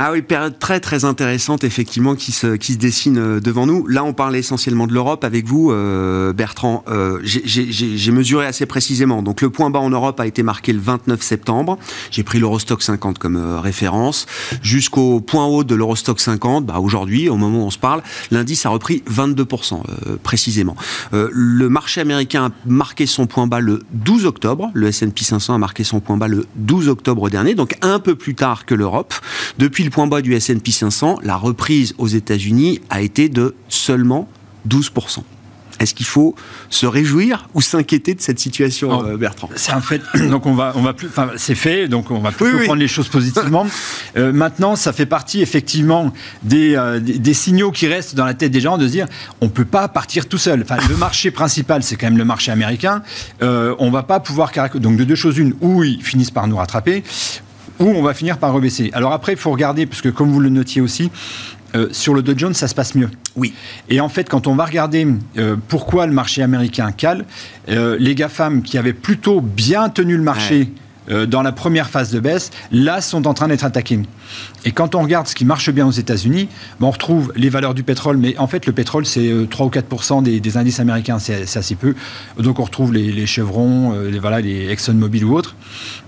Ah 0.00 0.12
oui, 0.12 0.22
période 0.22 0.60
très 0.60 0.78
très 0.78 1.04
intéressante 1.04 1.64
effectivement 1.64 2.14
qui 2.14 2.30
se, 2.30 2.54
qui 2.54 2.74
se 2.74 2.78
dessine 2.78 3.18
euh, 3.18 3.40
devant 3.40 3.66
nous. 3.66 3.84
Là, 3.88 4.04
on 4.04 4.12
parle 4.12 4.36
essentiellement 4.36 4.86
de 4.86 4.94
l'Europe 4.94 5.24
avec 5.24 5.44
vous, 5.44 5.72
euh, 5.72 6.32
Bertrand. 6.32 6.84
Euh, 6.86 7.18
J'ai 7.24 8.12
mesuré 8.12 8.46
assez 8.46 8.64
précisément. 8.64 9.24
Donc 9.24 9.40
le 9.40 9.50
point 9.50 9.70
bas 9.70 9.80
en 9.80 9.90
Europe 9.90 10.20
a 10.20 10.28
été 10.28 10.44
marqué 10.44 10.72
le 10.72 10.78
29 10.78 11.20
septembre. 11.20 11.78
J'ai 12.12 12.22
pris 12.22 12.38
l'Eurostock 12.38 12.80
50 12.80 13.18
comme 13.18 13.34
euh, 13.34 13.58
référence. 13.58 14.26
Jusqu'au 14.62 15.20
point 15.20 15.46
haut 15.46 15.64
de 15.64 15.74
l'Eurostock 15.74 16.20
50, 16.20 16.64
bah, 16.64 16.78
aujourd'hui, 16.78 17.28
au 17.28 17.36
moment 17.36 17.64
où 17.64 17.66
on 17.66 17.70
se 17.70 17.78
parle, 17.78 18.04
l'indice 18.30 18.66
a 18.66 18.68
repris 18.68 19.02
22% 19.10 19.82
précisément. 20.22 20.76
le 21.10 21.68
marché 21.68 22.00
américain 22.00 22.44
a 22.44 22.50
marqué 22.66 23.06
son 23.06 23.26
point 23.26 23.48
bas 23.48 23.58
le 23.58 23.82
12 23.94 24.26
octobre. 24.26 24.70
Le 24.74 24.86
S&P 24.86 25.24
500 25.24 25.54
a 25.54 25.58
marqué 25.58 25.82
son 25.82 25.98
point 25.98 26.16
bas 26.16 26.28
le 26.28 26.46
12 26.54 26.88
octobre 26.88 27.28
dernier, 27.30 27.56
donc 27.56 27.74
un 27.82 27.98
peu 27.98 28.14
plus 28.14 28.36
tard 28.36 28.64
que 28.64 28.76
l'Europe. 28.76 29.12
Depuis 29.58 29.87
le 29.88 29.92
point 29.92 30.06
bas 30.06 30.20
du 30.20 30.34
S&P 30.34 30.70
500, 30.70 31.20
la 31.22 31.36
reprise 31.36 31.94
aux 31.96 32.08
États-Unis 32.08 32.80
a 32.90 33.00
été 33.00 33.30
de 33.30 33.54
seulement 33.68 34.28
12%. 34.68 35.22
Est-ce 35.80 35.94
qu'il 35.94 36.06
faut 36.06 36.34
se 36.68 36.86
réjouir 36.86 37.48
ou 37.54 37.62
s'inquiéter 37.62 38.14
de 38.14 38.20
cette 38.20 38.38
situation, 38.38 39.06
euh, 39.06 39.16
Bertrand? 39.16 39.48
C'est 39.54 39.72
un 39.72 39.80
fait. 39.80 40.02
Donc 40.28 40.44
on 40.44 40.54
va, 40.54 40.72
on 40.74 40.82
va 40.82 40.92
plus. 40.92 41.08
Enfin, 41.08 41.30
c'est 41.36 41.54
fait. 41.54 41.88
Donc 41.88 42.10
on 42.10 42.18
va 42.18 42.32
plus 42.32 42.64
prendre 42.64 42.80
les 42.80 42.88
choses 42.88 43.08
positivement. 43.08 43.66
Euh, 44.16 44.32
maintenant, 44.32 44.74
ça 44.74 44.92
fait 44.92 45.06
partie 45.06 45.42
effectivement 45.42 46.12
euh, 46.52 46.98
des, 46.98 47.18
des, 47.18 47.34
signaux 47.34 47.70
qui 47.70 47.86
restent 47.86 48.14
dans 48.14 48.24
la 48.24 48.34
tête 48.34 48.50
des 48.50 48.60
gens 48.60 48.78
de 48.78 48.86
se 48.86 48.92
dire 48.92 49.06
on 49.40 49.48
peut 49.48 49.64
pas 49.64 49.86
partir 49.86 50.26
tout 50.26 50.38
seul. 50.38 50.62
Enfin, 50.62 50.78
le 50.88 50.96
marché 50.96 51.30
principal, 51.30 51.82
c'est 51.82 51.96
quand 51.96 52.06
même 52.06 52.18
le 52.18 52.24
marché 52.24 52.50
américain. 52.50 53.02
on 53.40 53.90
va 53.90 54.02
pas 54.02 54.20
pouvoir 54.20 54.50
donc 54.74 54.96
de 54.96 55.04
deux 55.04 55.14
choses 55.14 55.38
une, 55.38 55.54
ou 55.60 55.84
ils 55.84 56.02
finissent 56.02 56.30
par 56.30 56.48
nous 56.48 56.56
rattraper, 56.56 57.04
ou 57.80 57.86
on 57.86 58.02
va 58.02 58.14
finir 58.14 58.38
par 58.38 58.52
rebaisser. 58.52 58.90
Alors 58.92 59.12
après, 59.12 59.32
il 59.32 59.38
faut 59.38 59.50
regarder, 59.50 59.86
parce 59.86 60.02
que 60.02 60.08
comme 60.08 60.30
vous 60.30 60.40
le 60.40 60.50
notiez 60.50 60.80
aussi, 60.80 61.10
euh, 61.74 61.88
sur 61.92 62.14
le 62.14 62.22
Dow 62.22 62.32
Jones, 62.36 62.54
ça 62.54 62.66
se 62.66 62.74
passe 62.74 62.94
mieux. 62.94 63.10
Oui. 63.36 63.52
Et 63.88 64.00
en 64.00 64.08
fait, 64.08 64.28
quand 64.28 64.46
on 64.46 64.54
va 64.54 64.64
regarder 64.64 65.06
euh, 65.36 65.56
pourquoi 65.68 66.06
le 66.06 66.12
marché 66.12 66.42
américain 66.42 66.92
cale, 66.92 67.24
euh, 67.68 67.96
les 68.00 68.14
GAFAM 68.14 68.62
qui 68.62 68.78
avaient 68.78 68.94
plutôt 68.94 69.40
bien 69.40 69.88
tenu 69.88 70.16
le 70.16 70.22
marché 70.22 70.72
dans 71.26 71.40
la 71.40 71.52
première 71.52 71.88
phase 71.88 72.10
de 72.10 72.20
baisse, 72.20 72.50
là, 72.70 73.00
sont 73.00 73.26
en 73.26 73.32
train 73.32 73.48
d'être 73.48 73.64
attaqués. 73.64 74.00
Et 74.64 74.72
quand 74.72 74.94
on 74.94 75.02
regarde 75.02 75.26
ce 75.26 75.34
qui 75.34 75.44
marche 75.44 75.70
bien 75.70 75.86
aux 75.86 75.92
États-Unis, 75.92 76.48
ben, 76.80 76.86
on 76.86 76.90
retrouve 76.90 77.32
les 77.36 77.48
valeurs 77.48 77.74
du 77.74 77.82
pétrole, 77.82 78.16
mais 78.16 78.36
en 78.38 78.46
fait, 78.46 78.66
le 78.66 78.72
pétrole, 78.72 79.06
c'est 79.06 79.30
3 79.48 79.66
ou 79.66 79.70
4 79.70 80.22
des, 80.22 80.40
des, 80.40 80.56
indices 80.56 80.80
américains, 80.80 81.18
c'est 81.18 81.56
assez 81.56 81.74
peu. 81.74 81.94
Donc, 82.38 82.58
on 82.58 82.64
retrouve 82.64 82.92
les, 82.92 83.12
les 83.12 83.26
chevrons, 83.26 83.92
les, 84.00 84.18
voilà, 84.18 84.40
les 84.40 84.70
ExxonMobil 84.70 85.24
ou 85.24 85.36
autres. 85.36 85.56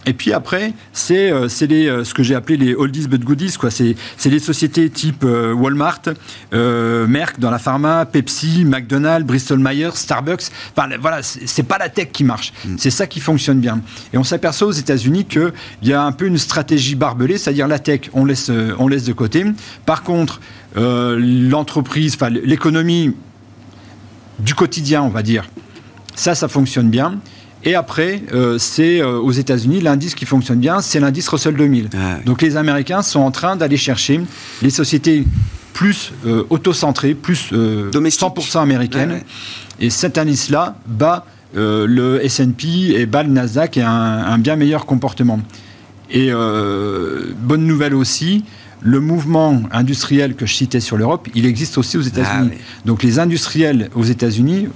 Et 0.07 0.13
puis 0.15 0.33
après, 0.33 0.73
c'est 0.93 1.31
ce 1.31 2.15
que 2.15 2.23
j'ai 2.23 2.35
appelé 2.35 2.57
les 2.57 2.75
oldies 2.75 3.07
but 3.07 3.23
goodies. 3.23 3.55
C'est 3.69 4.31
les 4.31 4.39
sociétés 4.39 4.89
type 4.91 5.25
Walmart, 5.25 6.03
Merck 6.53 7.39
dans 7.39 7.51
la 7.51 7.59
pharma, 7.59 8.07
Pepsi, 8.07 8.65
McDonald's, 8.65 9.27
Bristol 9.27 9.59
Myers, 9.59 9.91
Starbucks. 9.95 10.51
Enfin, 10.77 10.89
voilà, 11.01 11.23
c'est 11.23 11.63
pas 11.63 11.79
la 11.79 11.89
tech 11.89 12.09
qui 12.13 12.25
marche. 12.25 12.53
Mm. 12.65 12.77
C'est 12.79 12.91
ça 12.91 13.07
qui 13.07 13.21
fonctionne 13.21 13.61
bien. 13.61 13.81
Et 14.13 14.19
on 14.19 14.25
s'aperçoit 14.25 14.69
aux 14.69 14.73
États-Unis 14.73 15.25
qu'il 15.27 15.53
y 15.83 15.93
a 15.93 16.03
un 16.03 16.13
peu 16.13 16.27
une 16.27 16.39
stratégie 16.39 16.95
barbelée, 16.95 17.39
c'est-à-dire 17.39 17.69
la 17.69 17.79
tech, 17.79 18.10
on 18.15 18.25
laisse, 18.25 18.51
on 18.79 18.89
laisse 18.89 19.05
de 19.05 19.13
côté. 19.13 19.45
Par 19.87 20.03
contre, 20.03 20.41
euh, 20.77 21.19
l'entreprise, 21.21 22.15
enfin, 22.15 22.31
l'économie 22.31 23.15
du 24.39 24.55
quotidien, 24.55 25.03
on 25.03 25.09
va 25.09 25.23
dire, 25.23 25.49
ça, 26.15 26.35
ça 26.35 26.49
fonctionne 26.49 26.91
bien. 26.91 27.19
Et 27.65 27.75
après, 27.75 28.23
euh, 28.33 28.57
c'est 28.59 29.01
euh, 29.01 29.19
aux 29.19 29.33
États-Unis, 29.33 29.81
l'indice 29.81 30.15
qui 30.15 30.25
fonctionne 30.25 30.61
bien, 30.61 30.81
c'est 30.81 30.99
l'indice 31.01 31.29
Russell 31.29 31.55
2000. 31.55 31.91
Ah 31.95 32.19
Donc 32.25 32.41
les 32.41 32.57
Américains 32.57 33.03
sont 33.03 33.21
en 33.21 33.31
train 33.31 33.57
d'aller 33.57 33.77
chercher 33.77 34.21
les 34.63 34.71
sociétés 34.71 35.25
plus 35.75 36.13
euh, 36.27 36.45
auto-centrées, 36.51 37.15
plus 37.15 37.53
100% 37.53 38.61
américaines. 38.61 39.21
Et 39.79 39.91
cet 39.91 40.19
indice-là 40.19 40.77
bat 40.87 41.27
le 41.55 42.25
S&P 42.25 42.95
et 42.95 43.07
bat 43.07 43.25
le 43.25 43.31
Nasdaq 43.31 43.77
et 43.77 43.83
un, 43.83 43.91
un 43.91 44.39
bien 44.39 44.57
meilleur 44.57 44.87
comportement. 44.87 45.41
Et 46.13 46.31
bonne 46.33 47.67
nouvelle 47.67 47.95
aussi, 47.95 48.45
le 48.81 49.01
mouvement 49.01 49.63
industriel 49.73 50.35
que 50.35 50.47
je 50.47 50.55
citais 50.55 50.81
sur 50.81 50.97
l'Europe, 50.97 51.29
il 51.35 51.47
existe 51.47 51.79
aussi 51.79 51.97
aux 51.99 52.03
États-Unis. 52.03 52.51
Ah 52.53 52.83
Donc 52.87 53.03
les 53.03 53.19
industriels 53.19 53.91
aux 53.95 54.05
États-Unis 54.05 54.69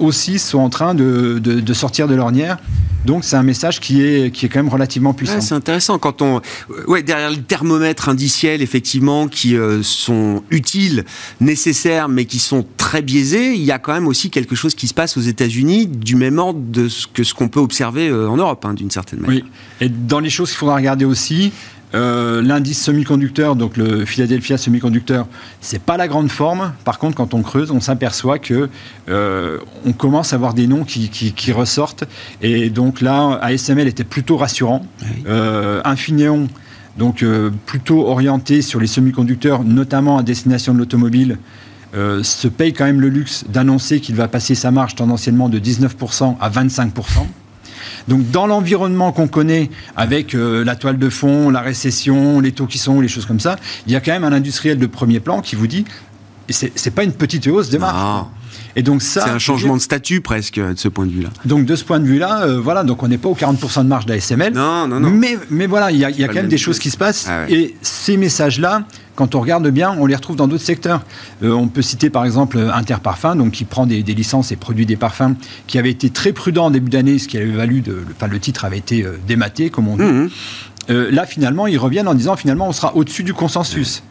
aussi 0.00 0.38
sont 0.38 0.58
en 0.58 0.70
train 0.70 0.94
de, 0.94 1.38
de, 1.38 1.74
sortir 1.74 2.08
de 2.08 2.14
l'ornière. 2.14 2.58
Donc 3.04 3.24
c'est 3.24 3.36
un 3.36 3.42
message 3.42 3.80
qui 3.80 4.02
est, 4.02 4.30
qui 4.30 4.44
est 4.44 4.48
quand 4.48 4.58
même 4.58 4.68
relativement 4.68 5.14
puissant. 5.14 5.40
c'est 5.40 5.54
intéressant 5.54 5.98
quand 5.98 6.20
on... 6.20 6.42
Ouais, 6.86 7.02
derrière 7.02 7.30
les 7.30 7.40
thermomètres 7.40 8.10
indiciels, 8.10 8.60
effectivement, 8.60 9.26
qui 9.26 9.56
euh, 9.56 9.82
sont 9.82 10.42
utiles, 10.50 11.04
nécessaires, 11.40 12.08
mais 12.08 12.26
qui 12.26 12.38
sont 12.38 12.66
très 12.76 13.00
biaisés, 13.00 13.54
il 13.54 13.62
y 13.62 13.72
a 13.72 13.78
quand 13.78 13.94
même 13.94 14.06
aussi 14.06 14.28
quelque 14.28 14.54
chose 14.54 14.74
qui 14.74 14.86
se 14.86 14.92
passe 14.92 15.16
aux 15.16 15.22
États-Unis 15.22 15.86
du 15.86 16.14
même 16.14 16.38
ordre 16.38 16.60
de 16.60 16.88
ce 16.88 17.06
que 17.06 17.24
ce 17.24 17.32
qu'on 17.32 17.48
peut 17.48 17.60
observer 17.60 18.08
euh, 18.08 18.28
en 18.28 18.36
Europe, 18.36 18.64
hein, 18.66 18.74
d'une 18.74 18.90
certaine 18.90 19.20
manière. 19.20 19.44
Oui, 19.44 19.50
et 19.80 19.88
dans 19.88 20.20
les 20.20 20.30
choses 20.30 20.50
qu'il 20.50 20.58
faudra 20.58 20.76
regarder 20.76 21.06
aussi, 21.06 21.52
euh, 21.94 22.40
l'indice 22.42 22.82
semi-conducteur, 22.82 23.56
donc 23.56 23.76
le 23.76 24.04
Philadelphia 24.04 24.56
semi-conducteur, 24.56 25.26
c'est 25.60 25.82
pas 25.82 25.96
la 25.96 26.06
grande 26.06 26.30
forme. 26.30 26.72
Par 26.84 26.98
contre, 26.98 27.16
quand 27.16 27.34
on 27.34 27.42
creuse, 27.42 27.70
on 27.70 27.80
s'aperçoit 27.80 28.38
que 28.38 28.68
euh, 29.08 29.58
on 29.84 29.92
commence 29.92 30.32
à 30.32 30.36
avoir 30.36 30.54
des 30.54 30.66
noms 30.66 30.84
qui, 30.84 31.52
ressortent. 31.52 32.04
Et 32.42 32.70
donc 32.70 33.00
là, 33.00 33.38
ASML 33.42 33.88
était 33.88 34.04
plutôt 34.04 34.36
rassurant. 34.36 34.86
Euh, 35.26 35.80
Infineon, 35.84 36.48
donc 36.96 37.24
plutôt 37.66 38.06
orienté 38.06 38.62
sur 38.62 38.78
les 38.78 38.86
semi-conducteurs, 38.86 39.64
notamment 39.64 40.18
à 40.18 40.22
destination 40.22 40.74
de 40.74 40.78
l'automobile. 40.78 41.38
se 41.92 42.48
paye 42.48 42.72
quand 42.72 42.84
même 42.84 43.00
le 43.00 43.08
luxe 43.08 43.44
d'annoncer 43.48 44.00
qu'il 44.00 44.14
va 44.14 44.28
passer 44.28 44.54
sa 44.54 44.70
marge 44.70 44.94
tendanciellement 44.94 45.48
de 45.48 45.58
19% 45.58 46.36
à 46.40 46.50
25%. 46.50 46.92
Donc 48.08 48.30
dans 48.30 48.46
l'environnement 48.46 49.12
qu'on 49.12 49.28
connaît, 49.28 49.70
avec 49.96 50.34
euh, 50.34 50.64
la 50.64 50.76
toile 50.76 50.98
de 50.98 51.08
fond, 51.08 51.50
la 51.50 51.60
récession, 51.60 52.40
les 52.40 52.52
taux 52.52 52.66
qui 52.66 52.78
sont, 52.78 53.00
les 53.00 53.08
choses 53.08 53.26
comme 53.26 53.40
ça, 53.40 53.56
il 53.86 53.92
y 53.92 53.96
a 53.96 54.00
quand 54.00 54.12
même 54.12 54.24
un 54.24 54.32
industriel 54.32 54.78
de 54.78 54.86
premier 54.86 55.20
plan 55.20 55.40
qui 55.40 55.56
vous 55.56 55.66
dit, 55.66 55.84
c'est 56.48 56.94
pas 56.94 57.04
une 57.04 57.12
petite 57.12 57.46
hausse 57.46 57.70
des 57.70 57.78
marges. 57.78 58.26
Et 58.76 58.82
donc 58.82 59.02
ça, 59.02 59.22
c'est 59.24 59.30
un 59.30 59.38
changement 59.38 59.76
de 59.76 59.80
statut 59.80 60.20
presque 60.20 60.58
de 60.58 60.74
ce 60.76 60.88
point 60.88 61.06
de 61.06 61.10
vue-là. 61.10 61.30
Donc 61.44 61.64
de 61.64 61.76
ce 61.76 61.84
point 61.84 62.00
de 62.00 62.06
vue-là, 62.06 62.42
euh, 62.42 62.60
voilà, 62.60 62.84
donc 62.84 63.02
on 63.02 63.08
n'est 63.08 63.18
pas 63.18 63.28
aux 63.28 63.34
40% 63.34 63.82
de 63.82 63.88
marge 63.88 64.06
d'ASML. 64.06 64.52
Non, 64.52 64.86
non, 64.86 65.00
non. 65.00 65.10
Mais, 65.10 65.38
mais 65.50 65.66
voilà, 65.66 65.90
il 65.90 65.98
y 65.98 66.04
a, 66.04 66.10
y 66.10 66.24
a 66.24 66.28
quand 66.28 66.34
même 66.34 66.48
des 66.48 66.58
choses 66.58 66.78
qui 66.78 66.90
se 66.90 66.96
passent. 66.96 67.26
Ah 67.28 67.46
et 67.48 67.74
ces 67.82 68.16
messages-là, 68.16 68.84
quand 69.16 69.34
on 69.34 69.40
regarde 69.40 69.68
bien, 69.68 69.94
on 69.98 70.06
les 70.06 70.14
retrouve 70.14 70.36
dans 70.36 70.48
d'autres 70.48 70.64
secteurs. 70.64 71.02
Euh, 71.42 71.52
on 71.52 71.68
peut 71.68 71.82
citer 71.82 72.10
par 72.10 72.24
exemple 72.24 72.58
Interparfum, 72.72 73.36
donc 73.36 73.52
qui 73.52 73.64
prend 73.64 73.86
des, 73.86 74.02
licences 74.02 74.52
et 74.52 74.56
produit 74.56 74.86
des 74.86 74.96
parfums, 74.96 75.34
qui 75.66 75.78
avait 75.78 75.90
été 75.90 76.10
très 76.10 76.32
prudent 76.32 76.66
en 76.66 76.70
début 76.70 76.90
d'année, 76.90 77.18
ce 77.18 77.28
qui 77.28 77.36
avait 77.36 77.46
valu 77.46 77.80
de, 77.80 78.04
enfin, 78.16 78.28
le 78.28 78.38
titre 78.38 78.64
avait 78.64 78.78
été 78.78 79.04
euh, 79.04 79.18
dématé, 79.26 79.70
comme 79.70 79.88
on 79.88 79.96
dit. 79.96 80.02
Mmh. 80.02 80.30
là, 81.10 81.26
finalement, 81.26 81.66
ils 81.66 81.78
reviennent 81.78 82.08
en 82.08 82.14
disant 82.14 82.36
finalement, 82.36 82.68
on 82.68 82.72
sera 82.72 82.96
au-dessus 82.96 83.22
du 83.22 83.34
consensus. 83.34 84.02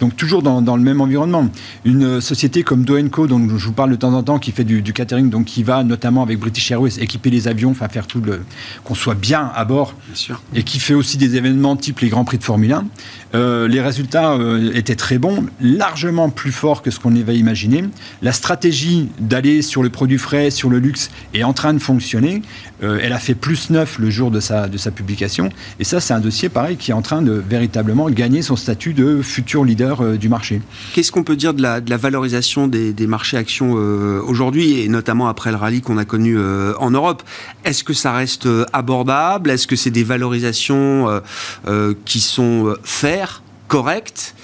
Donc 0.00 0.16
toujours 0.16 0.42
dans, 0.42 0.76
le 0.76 0.82
même 0.82 1.00
environnement. 1.00 1.48
Une 1.84 2.20
société 2.20 2.62
comme 2.62 2.84
Doenco, 2.84 3.26
dont 3.26 3.40
je 3.56 3.66
vous 3.66 3.72
parle 3.72 3.90
de 3.90 3.96
temps 3.96 4.12
en 4.14 4.22
temps, 4.22 4.38
qui 4.38 4.52
fait 4.52 4.64
du, 4.64 4.82
catering, 4.92 5.30
donc 5.30 5.46
qui 5.46 5.62
va 5.62 5.84
notamment 5.84 6.22
avec 6.22 6.38
British 6.38 6.70
Airways 6.70 6.98
équiper 6.98 7.30
les 7.30 7.48
avions, 7.48 7.70
enfin 7.70 7.88
faire 7.88 8.06
tout 8.06 8.20
le 8.20 8.40
qu'on 8.84 8.94
soit 8.94 9.14
bien 9.14 9.50
à 9.54 9.64
bord, 9.64 9.94
et 10.54 10.62
qui 10.62 10.78
fait 10.78 10.94
aussi 10.94 11.16
des 11.16 11.36
événements 11.36 11.76
type 11.76 12.00
les 12.00 12.08
grands 12.08 12.24
prix 12.24 12.38
de 12.38 12.44
Formule 12.44 12.72
1. 12.72 12.84
Euh, 13.34 13.66
les 13.66 13.80
résultats 13.80 14.32
euh, 14.32 14.70
étaient 14.74 14.94
très 14.94 15.18
bons, 15.18 15.46
largement 15.60 16.30
plus 16.30 16.52
forts 16.52 16.82
que 16.82 16.90
ce 16.90 17.00
qu'on 17.00 17.16
avait 17.16 17.36
imaginé. 17.36 17.84
La 18.22 18.32
stratégie 18.32 19.08
d'aller 19.18 19.62
sur 19.62 19.82
le 19.82 19.90
produit 19.90 20.18
frais, 20.18 20.50
sur 20.50 20.70
le 20.70 20.78
luxe, 20.78 21.10
est 21.34 21.42
en 21.42 21.52
train 21.52 21.74
de 21.74 21.78
fonctionner. 21.78 22.42
Euh, 22.84 23.00
elle 23.02 23.12
a 23.12 23.18
fait 23.18 23.34
plus 23.34 23.70
9 23.70 23.98
le 23.98 24.10
jour 24.10 24.30
de 24.30 24.40
sa, 24.40 24.68
de 24.68 24.76
sa 24.76 24.90
publication. 24.90 25.48
Et 25.80 25.84
ça, 25.84 26.00
c'est 26.00 26.14
un 26.14 26.20
dossier 26.20 26.48
pareil 26.48 26.76
qui 26.76 26.90
est 26.90 26.94
en 26.94 27.02
train 27.02 27.22
de 27.22 27.32
véritablement 27.32 28.08
gagner 28.10 28.42
son 28.42 28.56
statut 28.56 28.94
de 28.94 29.22
futur 29.22 29.64
leader 29.64 30.18
du 30.18 30.28
marché. 30.28 30.60
Qu'est-ce 30.92 31.10
qu'on 31.10 31.24
peut 31.24 31.36
dire 31.36 31.54
de 31.54 31.62
la, 31.62 31.80
de 31.80 31.90
la 31.90 31.96
valorisation 31.96 32.66
des, 32.66 32.92
des 32.92 33.06
marchés 33.06 33.36
actions 33.36 33.72
aujourd'hui, 33.72 34.80
et 34.80 34.88
notamment 34.88 35.28
après 35.28 35.50
le 35.50 35.56
rallye 35.56 35.80
qu'on 35.80 35.98
a 35.98 36.04
connu 36.04 36.38
en 36.78 36.90
Europe? 36.90 37.22
Est-ce 37.64 37.84
que 37.84 37.92
ça 37.92 38.12
reste 38.12 38.48
abordable? 38.72 39.50
Est-ce 39.50 39.66
que 39.66 39.76
c'est 39.76 39.90
des 39.90 40.04
valorisations 40.04 41.08
qui 42.04 42.20
sont 42.20 42.74
faites 42.82 43.14
correct. 43.68 44.34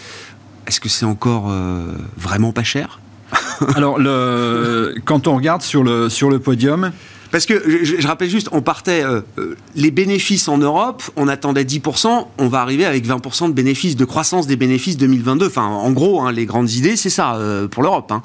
Est-ce 0.67 0.81
que 0.81 0.89
c'est 0.89 1.07
encore 1.07 1.51
euh, 1.51 1.85
vraiment 2.17 2.53
pas 2.53 2.63
cher? 2.63 3.01
Alors, 3.77 3.99
le, 3.99 4.95
quand 5.05 5.29
on 5.29 5.37
regarde 5.37 5.63
sur 5.63 5.83
le, 5.83 6.09
sur 6.09 6.31
le 6.31 6.39
podium, 6.39 6.93
parce 7.31 7.47
que 7.47 7.85
je, 7.85 8.07
rappelle 8.07 8.29
juste, 8.29 8.49
on 8.53 8.63
partait 8.63 9.05
euh, 9.05 9.21
euh, 9.39 9.57
les 9.77 9.91
bénéfices 9.91 10.49
en 10.49 10.59
Europe, 10.59 11.03
on 11.17 11.29
attendait 11.29 11.65
10%, 11.65 12.27
on 12.39 12.49
va 12.49 12.61
arriver 12.61 12.85
avec 12.85 13.07
20% 13.07 13.49
de 13.49 13.53
bénéfices, 13.53 13.97
de 13.97 14.05
croissance 14.05 14.47
des 14.47 14.57
bénéfices 14.57 14.97
2022. 14.97 15.47
Enfin, 15.47 15.65
en 15.65 15.91
gros, 15.93 16.23
hein, 16.23 16.33
les 16.33 16.47
grandes 16.47 16.71
idées, 16.71 16.97
c'est 16.97 17.11
ça 17.11 17.39
pour 17.71 17.83
l'Europe. 17.83 18.11
Hein. 18.13 18.23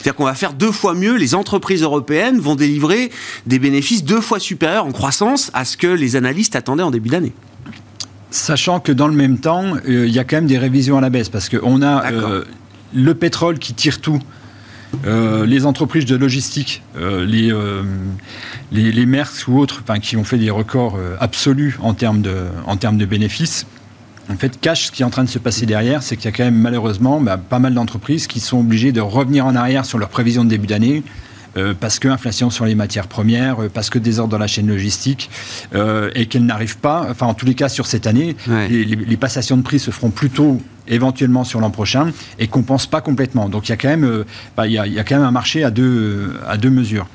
C'est-à-dire 0.00 0.16
qu'on 0.16 0.24
va 0.24 0.34
faire 0.34 0.54
deux 0.54 0.72
fois 0.72 0.94
mieux. 0.94 1.16
Les 1.16 1.34
entreprises 1.34 1.82
européennes 1.82 2.38
vont 2.40 2.54
délivrer 2.54 3.10
des 3.46 3.58
bénéfices 3.58 4.02
deux 4.02 4.22
fois 4.22 4.40
supérieurs 4.40 4.86
en 4.86 4.92
croissance 4.92 5.50
à 5.52 5.66
ce 5.66 5.76
que 5.76 5.86
les 5.86 6.16
analystes 6.16 6.56
attendaient 6.56 6.82
en 6.82 6.90
début 6.90 7.10
d'année. 7.10 7.32
Sachant 8.30 8.80
que 8.80 8.92
dans 8.92 9.08
le 9.08 9.14
même 9.14 9.38
temps, 9.38 9.74
euh, 9.88 10.06
il 10.06 10.12
y 10.14 10.18
a 10.18 10.24
quand 10.24 10.36
même 10.36 10.46
des 10.46 10.56
révisions 10.56 10.96
à 10.96 11.00
la 11.00 11.10
baisse, 11.10 11.28
parce 11.28 11.48
qu'on 11.48 11.82
a 11.82 12.12
euh, 12.12 12.44
le 12.94 13.14
pétrole 13.14 13.58
qui 13.58 13.74
tire 13.74 14.00
tout, 14.00 14.20
euh, 15.06 15.46
les 15.46 15.66
entreprises 15.66 16.04
de 16.04 16.16
logistique, 16.16 16.82
les, 16.98 17.52
les, 18.72 18.92
les 18.92 19.22
ou 19.48 19.58
autres, 19.58 19.82
qui 20.00 20.16
ont 20.16 20.24
fait 20.24 20.38
des 20.38 20.50
records 20.50 20.98
absolus 21.20 21.78
en 21.80 21.94
termes, 21.94 22.22
de, 22.22 23.04
bénéfices. 23.04 23.66
En 24.30 24.36
fait, 24.36 24.60
cash, 24.60 24.86
ce 24.86 24.92
qui 24.92 25.02
est 25.02 25.04
en 25.04 25.10
train 25.10 25.24
de 25.24 25.28
se 25.28 25.38
passer 25.38 25.66
derrière, 25.66 26.02
c'est 26.02 26.16
qu'il 26.16 26.26
y 26.26 26.28
a 26.28 26.36
quand 26.36 26.44
même 26.44 26.58
malheureusement 26.58 27.20
bah, 27.20 27.36
pas 27.36 27.58
mal 27.58 27.74
d'entreprises 27.74 28.26
qui 28.26 28.38
sont 28.38 28.60
obligées 28.60 28.92
de 28.92 29.00
revenir 29.00 29.44
en 29.46 29.56
arrière 29.56 29.84
sur 29.84 29.98
leurs 29.98 30.08
prévisions 30.08 30.44
de 30.44 30.50
début 30.50 30.68
d'année, 30.68 31.02
euh, 31.56 31.74
parce 31.78 31.98
que 31.98 32.08
inflation 32.08 32.50
sur 32.50 32.64
les 32.64 32.74
matières 32.74 33.08
premières, 33.08 33.62
euh, 33.62 33.68
parce 33.72 33.90
que 33.90 33.98
désordre 33.98 34.30
dans 34.30 34.38
la 34.38 34.46
chaîne 34.46 34.68
logistique, 34.68 35.30
euh, 35.74 36.10
et 36.14 36.26
qu'elle 36.26 36.46
n'arrive 36.46 36.78
pas, 36.78 37.06
enfin 37.10 37.26
en 37.26 37.34
tous 37.34 37.46
les 37.46 37.54
cas 37.54 37.68
sur 37.68 37.86
cette 37.86 38.06
année, 38.06 38.36
les, 38.46 39.16
passations 39.16 39.56
de 39.56 39.62
prix 39.62 39.78
se 39.78 39.90
feront 39.90 40.10
plutôt 40.10 40.62
éventuellement 40.88 41.44
sur 41.44 41.60
l'an 41.60 41.70
prochain 41.70 42.10
et 42.38 42.46
compensent 42.46 42.88
pas 42.88 43.00
complètement. 43.00 43.48
Donc 43.48 43.68
il 43.68 43.70
y 43.70 43.72
a 43.72 43.76
quand 43.76 43.88
même, 43.88 44.24
bah, 44.56 44.66
il, 44.66 44.72
y 44.72 44.78
a, 44.78 45.04
quand 45.04 45.16
même 45.16 45.26
un 45.26 45.30
marché 45.30 45.62
à 45.62 45.70
deux, 45.70 46.32
à 46.48 46.56
deux 46.56 46.70
mesures. 46.70 47.06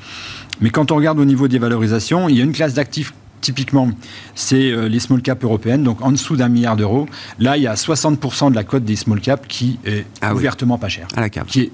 Mais 0.62 0.69
quand 0.69 0.91
on 0.91 0.95
regarde 0.95 1.19
au 1.19 1.26
niveau 1.26 1.48
des 1.48 1.58
valorisations, 1.58 2.30
il 2.30 2.38
y 2.38 2.41
a 2.41 2.43
une 2.43 2.54
classe 2.54 2.76
d'actifs 2.76 3.13
typiquement, 3.41 3.89
c'est 4.34 4.71
les 4.88 5.00
small 5.00 5.21
caps 5.21 5.43
européennes, 5.43 5.84
donc 5.84 6.02
en 6.02 6.12
dessous 6.12 6.36
d'un 6.36 6.50
milliard 6.50 6.76
d'euros. 6.76 7.08
Là, 7.39 7.58
il 7.58 7.63
y 7.63 7.67
a 7.67 7.76
60% 7.76 8.52
de 8.52 8.56
la 8.56 8.63
cote 8.63 8.84
des 8.84 8.95
small 8.95 9.19
caps 9.19 9.45
qui 9.48 9.80
est 9.86 10.06
ah 10.21 10.34
ouvertement 10.34 10.78
pas 10.78 10.89
cher. 10.89 11.08
À 11.15 11.21
la 11.21 11.30
Qui 11.30 11.62
est 11.62 11.71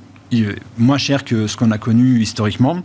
moins 0.77 0.97
cher 0.97 1.23
que 1.25 1.47
ce 1.47 1.57
qu'on 1.57 1.71
a 1.71 1.77
connu 1.77 2.21
historiquement. 2.21 2.81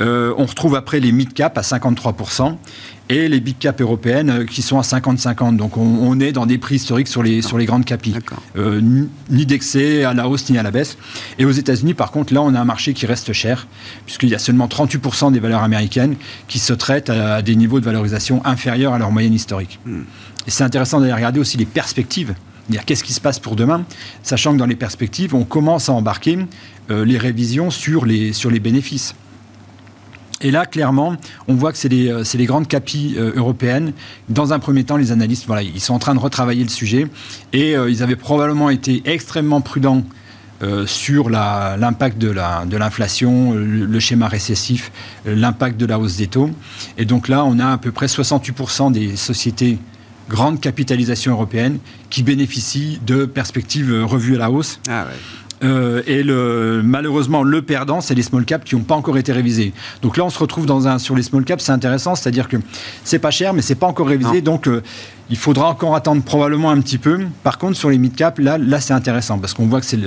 Euh, 0.00 0.34
on 0.36 0.46
retrouve 0.46 0.74
après 0.74 1.00
les 1.00 1.12
mid-cap 1.12 1.56
à 1.58 1.62
53% 1.62 2.56
et 3.10 3.28
les 3.28 3.40
big 3.40 3.58
cap 3.58 3.80
européennes 3.80 4.30
euh, 4.30 4.44
qui 4.44 4.62
sont 4.62 4.78
à 4.78 4.82
50-50. 4.82 5.56
Donc 5.56 5.76
on, 5.76 6.20
est 6.20 6.32
dans 6.32 6.46
des 6.46 6.58
prix 6.58 6.76
historiques 6.76 7.08
sur 7.08 7.22
les, 7.22 7.42
sur 7.42 7.58
les 7.58 7.64
grandes 7.64 7.84
capis. 7.84 8.14
Euh, 8.56 8.80
ni 9.30 9.46
d'excès 9.46 10.04
à 10.04 10.14
la 10.14 10.28
hausse 10.28 10.50
ni 10.50 10.58
à 10.58 10.62
la 10.62 10.70
baisse. 10.70 10.98
Et 11.38 11.44
aux 11.44 11.50
États-Unis, 11.50 11.94
par 11.94 12.10
contre, 12.10 12.34
là, 12.34 12.42
on 12.42 12.54
a 12.54 12.60
un 12.60 12.64
marché 12.64 12.92
qui 12.92 13.06
reste 13.06 13.32
cher, 13.32 13.66
puisqu'il 14.04 14.28
y 14.28 14.34
a 14.34 14.38
seulement 14.38 14.66
38% 14.66 15.32
des 15.32 15.40
valeurs 15.40 15.62
américaines 15.62 16.16
qui 16.48 16.58
se 16.58 16.72
traitent 16.72 17.10
à, 17.10 17.42
des 17.42 17.56
niveaux 17.56 17.80
de 17.80 17.84
valorisation 17.84 18.44
inférieurs 18.44 18.92
à 18.92 18.98
leur 18.98 19.10
moyenne 19.10 19.34
historique. 19.34 19.78
Hmm. 19.86 20.02
Et 20.46 20.50
c'est 20.50 20.64
intéressant 20.64 21.00
d'aller 21.00 21.12
regarder 21.12 21.40
aussi 21.40 21.56
les 21.56 21.66
perspectives 21.66 22.34
Qu'est-ce 22.86 23.04
qui 23.04 23.12
se 23.12 23.20
passe 23.20 23.38
pour 23.38 23.56
demain 23.56 23.84
Sachant 24.22 24.52
que 24.52 24.58
dans 24.58 24.66
les 24.66 24.76
perspectives, 24.76 25.34
on 25.34 25.44
commence 25.44 25.88
à 25.88 25.92
embarquer 25.92 26.38
euh, 26.90 27.04
les 27.04 27.18
révisions 27.18 27.70
sur 27.70 28.04
les, 28.04 28.32
bénéfices. 28.60 29.14
Et 30.40 30.50
là, 30.50 30.66
clairement, 30.66 31.16
on 31.48 31.54
voit 31.54 31.72
que 31.72 31.78
c'est 31.78 31.88
les, 31.88 32.08
euh, 32.08 32.22
les, 32.34 32.46
grandes 32.46 32.68
capis 32.68 33.14
euh, 33.16 33.32
européennes. 33.34 33.92
Dans 34.28 34.52
un 34.52 34.58
premier 34.58 34.84
temps, 34.84 34.96
les 34.96 35.12
analystes, 35.12 35.46
voilà, 35.46 35.62
ils 35.62 35.80
sont 35.80 35.94
en 35.94 35.98
train 35.98 36.14
de 36.14 36.20
retravailler 36.20 36.62
le 36.62 36.68
sujet. 36.68 37.06
Et 37.52 37.72
ils 37.72 38.02
avaient 38.02 38.16
probablement 38.16 38.70
été 38.70 39.02
extrêmement 39.06 39.60
prudents 39.60 40.04
sur 40.86 41.30
l'impact 41.30 42.18
de 42.18 42.76
l'inflation, 42.76 43.54
le, 43.54 44.00
schéma 44.00 44.26
récessif, 44.26 44.90
l'impact 45.24 45.78
de 45.78 45.86
la 45.86 46.00
hausse 46.00 46.16
des 46.16 46.26
taux. 46.26 46.50
Et 46.98 47.04
donc 47.04 47.28
là, 47.28 47.44
on 47.44 47.60
a 47.60 47.72
à 47.72 47.78
peu 47.78 47.92
près 47.92 48.06
68% 48.06 48.90
des 48.90 49.14
sociétés 49.14 49.78
grande 50.28 50.60
capitalisation 50.60 51.32
européenne 51.32 51.78
qui 52.10 52.22
bénéficie 52.22 53.00
de 53.06 53.24
perspectives 53.24 54.04
revues 54.04 54.36
à 54.36 54.38
la 54.38 54.50
hausse. 54.50 54.80
Ah 54.88 55.06
euh, 55.64 56.02
et 56.06 56.22
le, 56.22 56.82
malheureusement, 56.84 57.42
le 57.42 57.62
perdant, 57.62 58.00
c'est 58.00 58.14
les 58.14 58.22
small 58.22 58.44
caps 58.44 58.64
qui 58.64 58.76
n'ont 58.76 58.82
pas 58.82 58.94
encore 58.94 59.18
été 59.18 59.32
révisés. 59.32 59.72
Donc 60.02 60.16
là, 60.16 60.24
on 60.24 60.30
se 60.30 60.38
retrouve 60.38 60.66
dans 60.66 60.86
un, 60.86 60.98
sur 60.98 61.16
les 61.16 61.22
small 61.22 61.44
caps, 61.44 61.62
c'est 61.62 61.72
intéressant, 61.72 62.14
c'est-à-dire 62.14 62.48
que 62.48 62.56
c'est 63.04 63.18
pas 63.18 63.30
cher, 63.30 63.54
mais 63.54 63.62
c'est 63.62 63.74
pas 63.74 63.86
encore 63.86 64.08
révisé. 64.08 64.40
Donc 64.40 64.68
euh, 64.68 64.82
il 65.30 65.36
faudra 65.36 65.68
encore 65.68 65.94
attendre 65.94 66.22
probablement 66.22 66.70
un 66.70 66.80
petit 66.80 66.98
peu. 66.98 67.18
Par 67.42 67.58
contre, 67.58 67.76
sur 67.76 67.90
les 67.90 67.98
mid 67.98 68.14
caps, 68.14 68.38
là, 68.40 68.58
là 68.58 68.80
c'est 68.80 68.94
intéressant 68.94 69.38
parce 69.38 69.54
qu'on 69.54 69.66
voit 69.66 69.80
que 69.80 69.86
c'est 69.86 69.98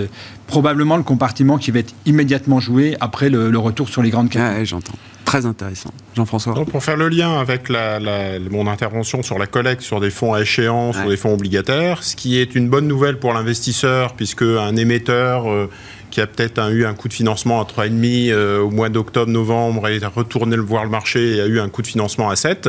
probablement 0.48 0.98
le 0.98 1.04
compartiment 1.04 1.58
qui 1.58 1.72
va 1.72 1.80
être 1.80 1.94
immédiatement 2.06 2.60
joué 2.60 2.96
après 3.00 3.30
le, 3.30 3.58
retour 3.58 3.90
sur 3.90 4.02
les 4.02 4.10
grandes 4.10 4.30
caps. 4.30 4.56
Ah, 4.58 4.64
j'entends. 4.64 4.94
Très 5.32 5.46
intéressant. 5.46 5.92
Jean-François 6.14 6.54
Pour 6.66 6.84
faire 6.84 6.98
le 6.98 7.08
lien 7.08 7.40
avec 7.40 7.70
mon 7.70 8.68
intervention 8.68 9.24
sur 9.24 9.40
la 9.40 9.48
collecte 9.48 9.82
sur 9.82 10.02
des 10.02 10.10
fonds 10.10 10.34
à 10.34 10.42
échéance 10.42 10.98
ou 11.06 11.10
des 11.10 11.16
fonds 11.16 11.34
obligataires, 11.34 12.04
ce 12.04 12.18
qui 12.18 12.38
est 12.38 12.54
une 12.54 12.68
bonne 12.68 12.86
nouvelle 12.86 13.18
pour 13.18 13.32
l'investisseur, 13.32 14.14
puisque 14.16 14.42
un 14.42 14.76
émetteur 14.76 15.50
euh, 15.50 15.70
qui 16.10 16.20
a 16.20 16.28
peut-être 16.28 16.60
eu 16.74 16.86
un 16.86 16.94
coût 16.94 17.08
de 17.08 17.14
financement 17.14 17.62
à 17.62 17.64
3,5 17.64 18.30
euh, 18.30 18.60
au 18.60 18.72
mois 18.72 18.90
d'octobre-novembre 18.90 19.88
et 19.88 20.04
a 20.04 20.10
retourné 20.10 20.58
voir 20.58 20.84
le 20.84 20.90
marché 20.90 21.38
et 21.38 21.40
a 21.40 21.46
eu 21.46 21.62
un 21.62 21.70
coût 21.70 21.82
de 21.82 21.88
financement 21.88 22.30
à 22.30 22.36
7, 22.36 22.68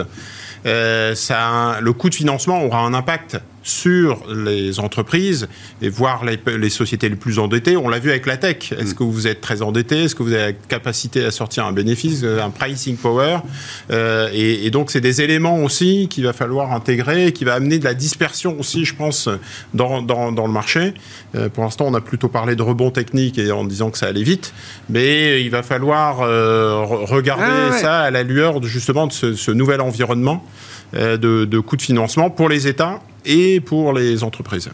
euh, 0.64 1.16
ça, 1.16 1.80
le 1.80 1.92
coût 1.92 2.10
de 2.10 2.14
financement 2.14 2.62
aura 2.62 2.82
un 2.82 2.94
impact 2.94 3.38
sur 3.62 4.22
les 4.32 4.80
entreprises 4.80 5.48
et 5.80 5.88
voir 5.88 6.24
les, 6.24 6.70
sociétés 6.70 7.08
les 7.08 7.16
plus 7.16 7.38
endettées. 7.38 7.76
On 7.76 7.88
l'a 7.88 7.98
vu 7.98 8.10
avec 8.10 8.26
la 8.26 8.36
tech. 8.36 8.72
Est-ce 8.72 8.92
mm. 8.92 8.94
que 8.94 9.04
vous 9.04 9.26
êtes 9.26 9.40
très 9.40 9.62
endetté? 9.62 10.04
Est-ce 10.04 10.14
que 10.14 10.22
vous 10.22 10.32
avez 10.32 10.46
la 10.46 10.52
capacité 10.52 11.24
à 11.24 11.30
sortir 11.30 11.66
un 11.66 11.72
bénéfice, 11.72 12.24
un 12.24 12.50
pricing 12.50 12.96
power? 12.96 13.38
Euh, 13.90 14.28
et, 14.32 14.70
donc, 14.70 14.90
c'est 14.90 15.00
des 15.00 15.20
éléments 15.22 15.62
aussi 15.62 16.08
qu'il 16.08 16.24
va 16.24 16.32
falloir 16.32 16.72
intégrer 16.72 17.26
et 17.26 17.32
qui 17.32 17.44
va 17.44 17.54
amener 17.54 17.78
de 17.78 17.84
la 17.84 17.94
dispersion 17.94 18.58
aussi, 18.58 18.84
je 18.84 18.94
pense, 18.94 19.28
dans, 19.74 20.02
dans, 20.02 20.32
dans 20.32 20.46
le 20.46 20.52
marché. 20.52 20.94
Euh, 21.34 21.48
pour 21.48 21.64
l'instant, 21.64 21.86
on 21.86 21.94
a 21.94 22.00
plutôt 22.00 22.28
parlé 22.28 22.56
de 22.56 22.62
rebond 22.62 22.90
technique 22.90 23.38
et 23.38 23.50
en 23.52 23.64
disant 23.64 23.90
que 23.90 23.98
ça 23.98 24.06
allait 24.06 24.22
vite, 24.22 24.52
mais 24.88 25.42
il 25.42 25.50
va 25.50 25.62
falloir 25.62 26.20
euh, 26.20 26.82
regarder 26.84 27.78
ça 27.78 28.00
à 28.00 28.10
la 28.10 28.22
lueur 28.22 28.62
justement 28.62 29.06
de 29.06 29.12
ce, 29.12 29.34
ce 29.34 29.50
nouvel 29.50 29.80
environnement 29.80 30.44
euh, 30.94 31.16
de, 31.16 31.44
de 31.44 31.58
coûts 31.58 31.76
de 31.76 31.82
financement 31.82 32.30
pour 32.30 32.48
les 32.48 32.66
États 32.68 33.00
et 33.24 33.60
pour 33.60 33.92
les 33.92 34.22
entreprises 34.24 34.70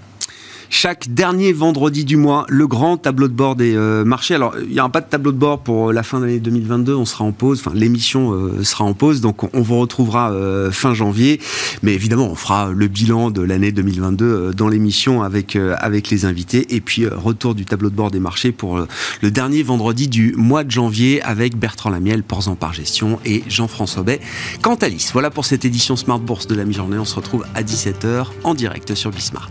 chaque 0.71 1.09
dernier 1.09 1.53
vendredi 1.53 2.05
du 2.05 2.17
mois, 2.17 2.45
le 2.49 2.67
grand 2.67 2.97
tableau 2.97 3.29
de 3.29 3.33
bord 3.33 3.57
des 3.57 3.75
euh, 3.75 4.05
marchés. 4.05 4.35
Alors, 4.35 4.55
il 4.61 4.73
n'y 4.73 4.81
aura 4.81 4.91
pas 4.91 5.01
de 5.01 5.09
tableau 5.09 5.33
de 5.33 5.37
bord 5.37 5.61
pour 5.61 5.93
la 5.93 6.03
fin 6.03 6.21
de 6.21 6.27
l'année 6.27 6.41
2022, 6.41 6.95
on 6.95 7.05
sera 7.05 7.25
en 7.25 7.33
pause, 7.33 7.61
enfin 7.61 7.75
l'émission 7.75 8.33
euh, 8.33 8.63
sera 8.65 8.85
en 8.85 8.95
pause, 8.95 9.21
donc 9.21 9.45
on, 9.55 9.63
vous 9.63 9.79
retrouvera 9.79 10.31
euh, 10.33 10.71
fin 10.71 10.95
janvier. 10.95 11.41
Mais 11.83 11.95
évidemment, 11.95 12.29
on 12.31 12.35
fera 12.35 12.71
le 12.73 12.87
bilan 12.87 13.31
de 13.31 13.43
l'année 13.43 13.73
2022 13.73 14.53
dans 14.55 14.69
l'émission 14.69 15.23
avec, 15.23 15.57
avec 15.57 16.11
les 16.11 16.25
invités. 16.25 16.75
Et 16.75 16.81
puis, 16.81 17.07
retour 17.07 17.55
du 17.55 17.65
tableau 17.65 17.91
de 17.91 17.97
bord 17.97 18.11
des 18.11 18.21
marchés 18.21 18.53
pour 18.53 18.81
le 19.23 19.31
dernier 19.31 19.63
vendredi 19.63 20.09
du 20.09 20.35
mois 20.37 20.65
de 20.65 20.71
janvier 20.71 21.23
avec 21.23 21.57
Bertrand 21.57 21.91
Lamiel, 21.91 22.23
Porzan 22.23 22.57
par 22.57 22.73
gestion 22.73 23.19
et 23.25 23.43
Jean-François 23.49 24.03
Bay. 24.03 24.21
Quant 24.63 24.75
à 24.77 24.87
Alice, 24.87 25.11
voilà 25.13 25.31
pour 25.31 25.45
cette 25.45 25.65
édition 25.65 25.97
Smart 25.97 26.19
Bourse 26.19 26.47
de 26.47 26.55
la 26.55 26.65
mi-journée. 26.65 26.99
On 26.99 27.05
se 27.05 27.15
retrouve 27.15 27.45
à 27.55 27.63
17h 27.63 28.27
en 28.45 28.55
direct 28.55 28.95
sur 28.95 29.11
Bismart. 29.11 29.51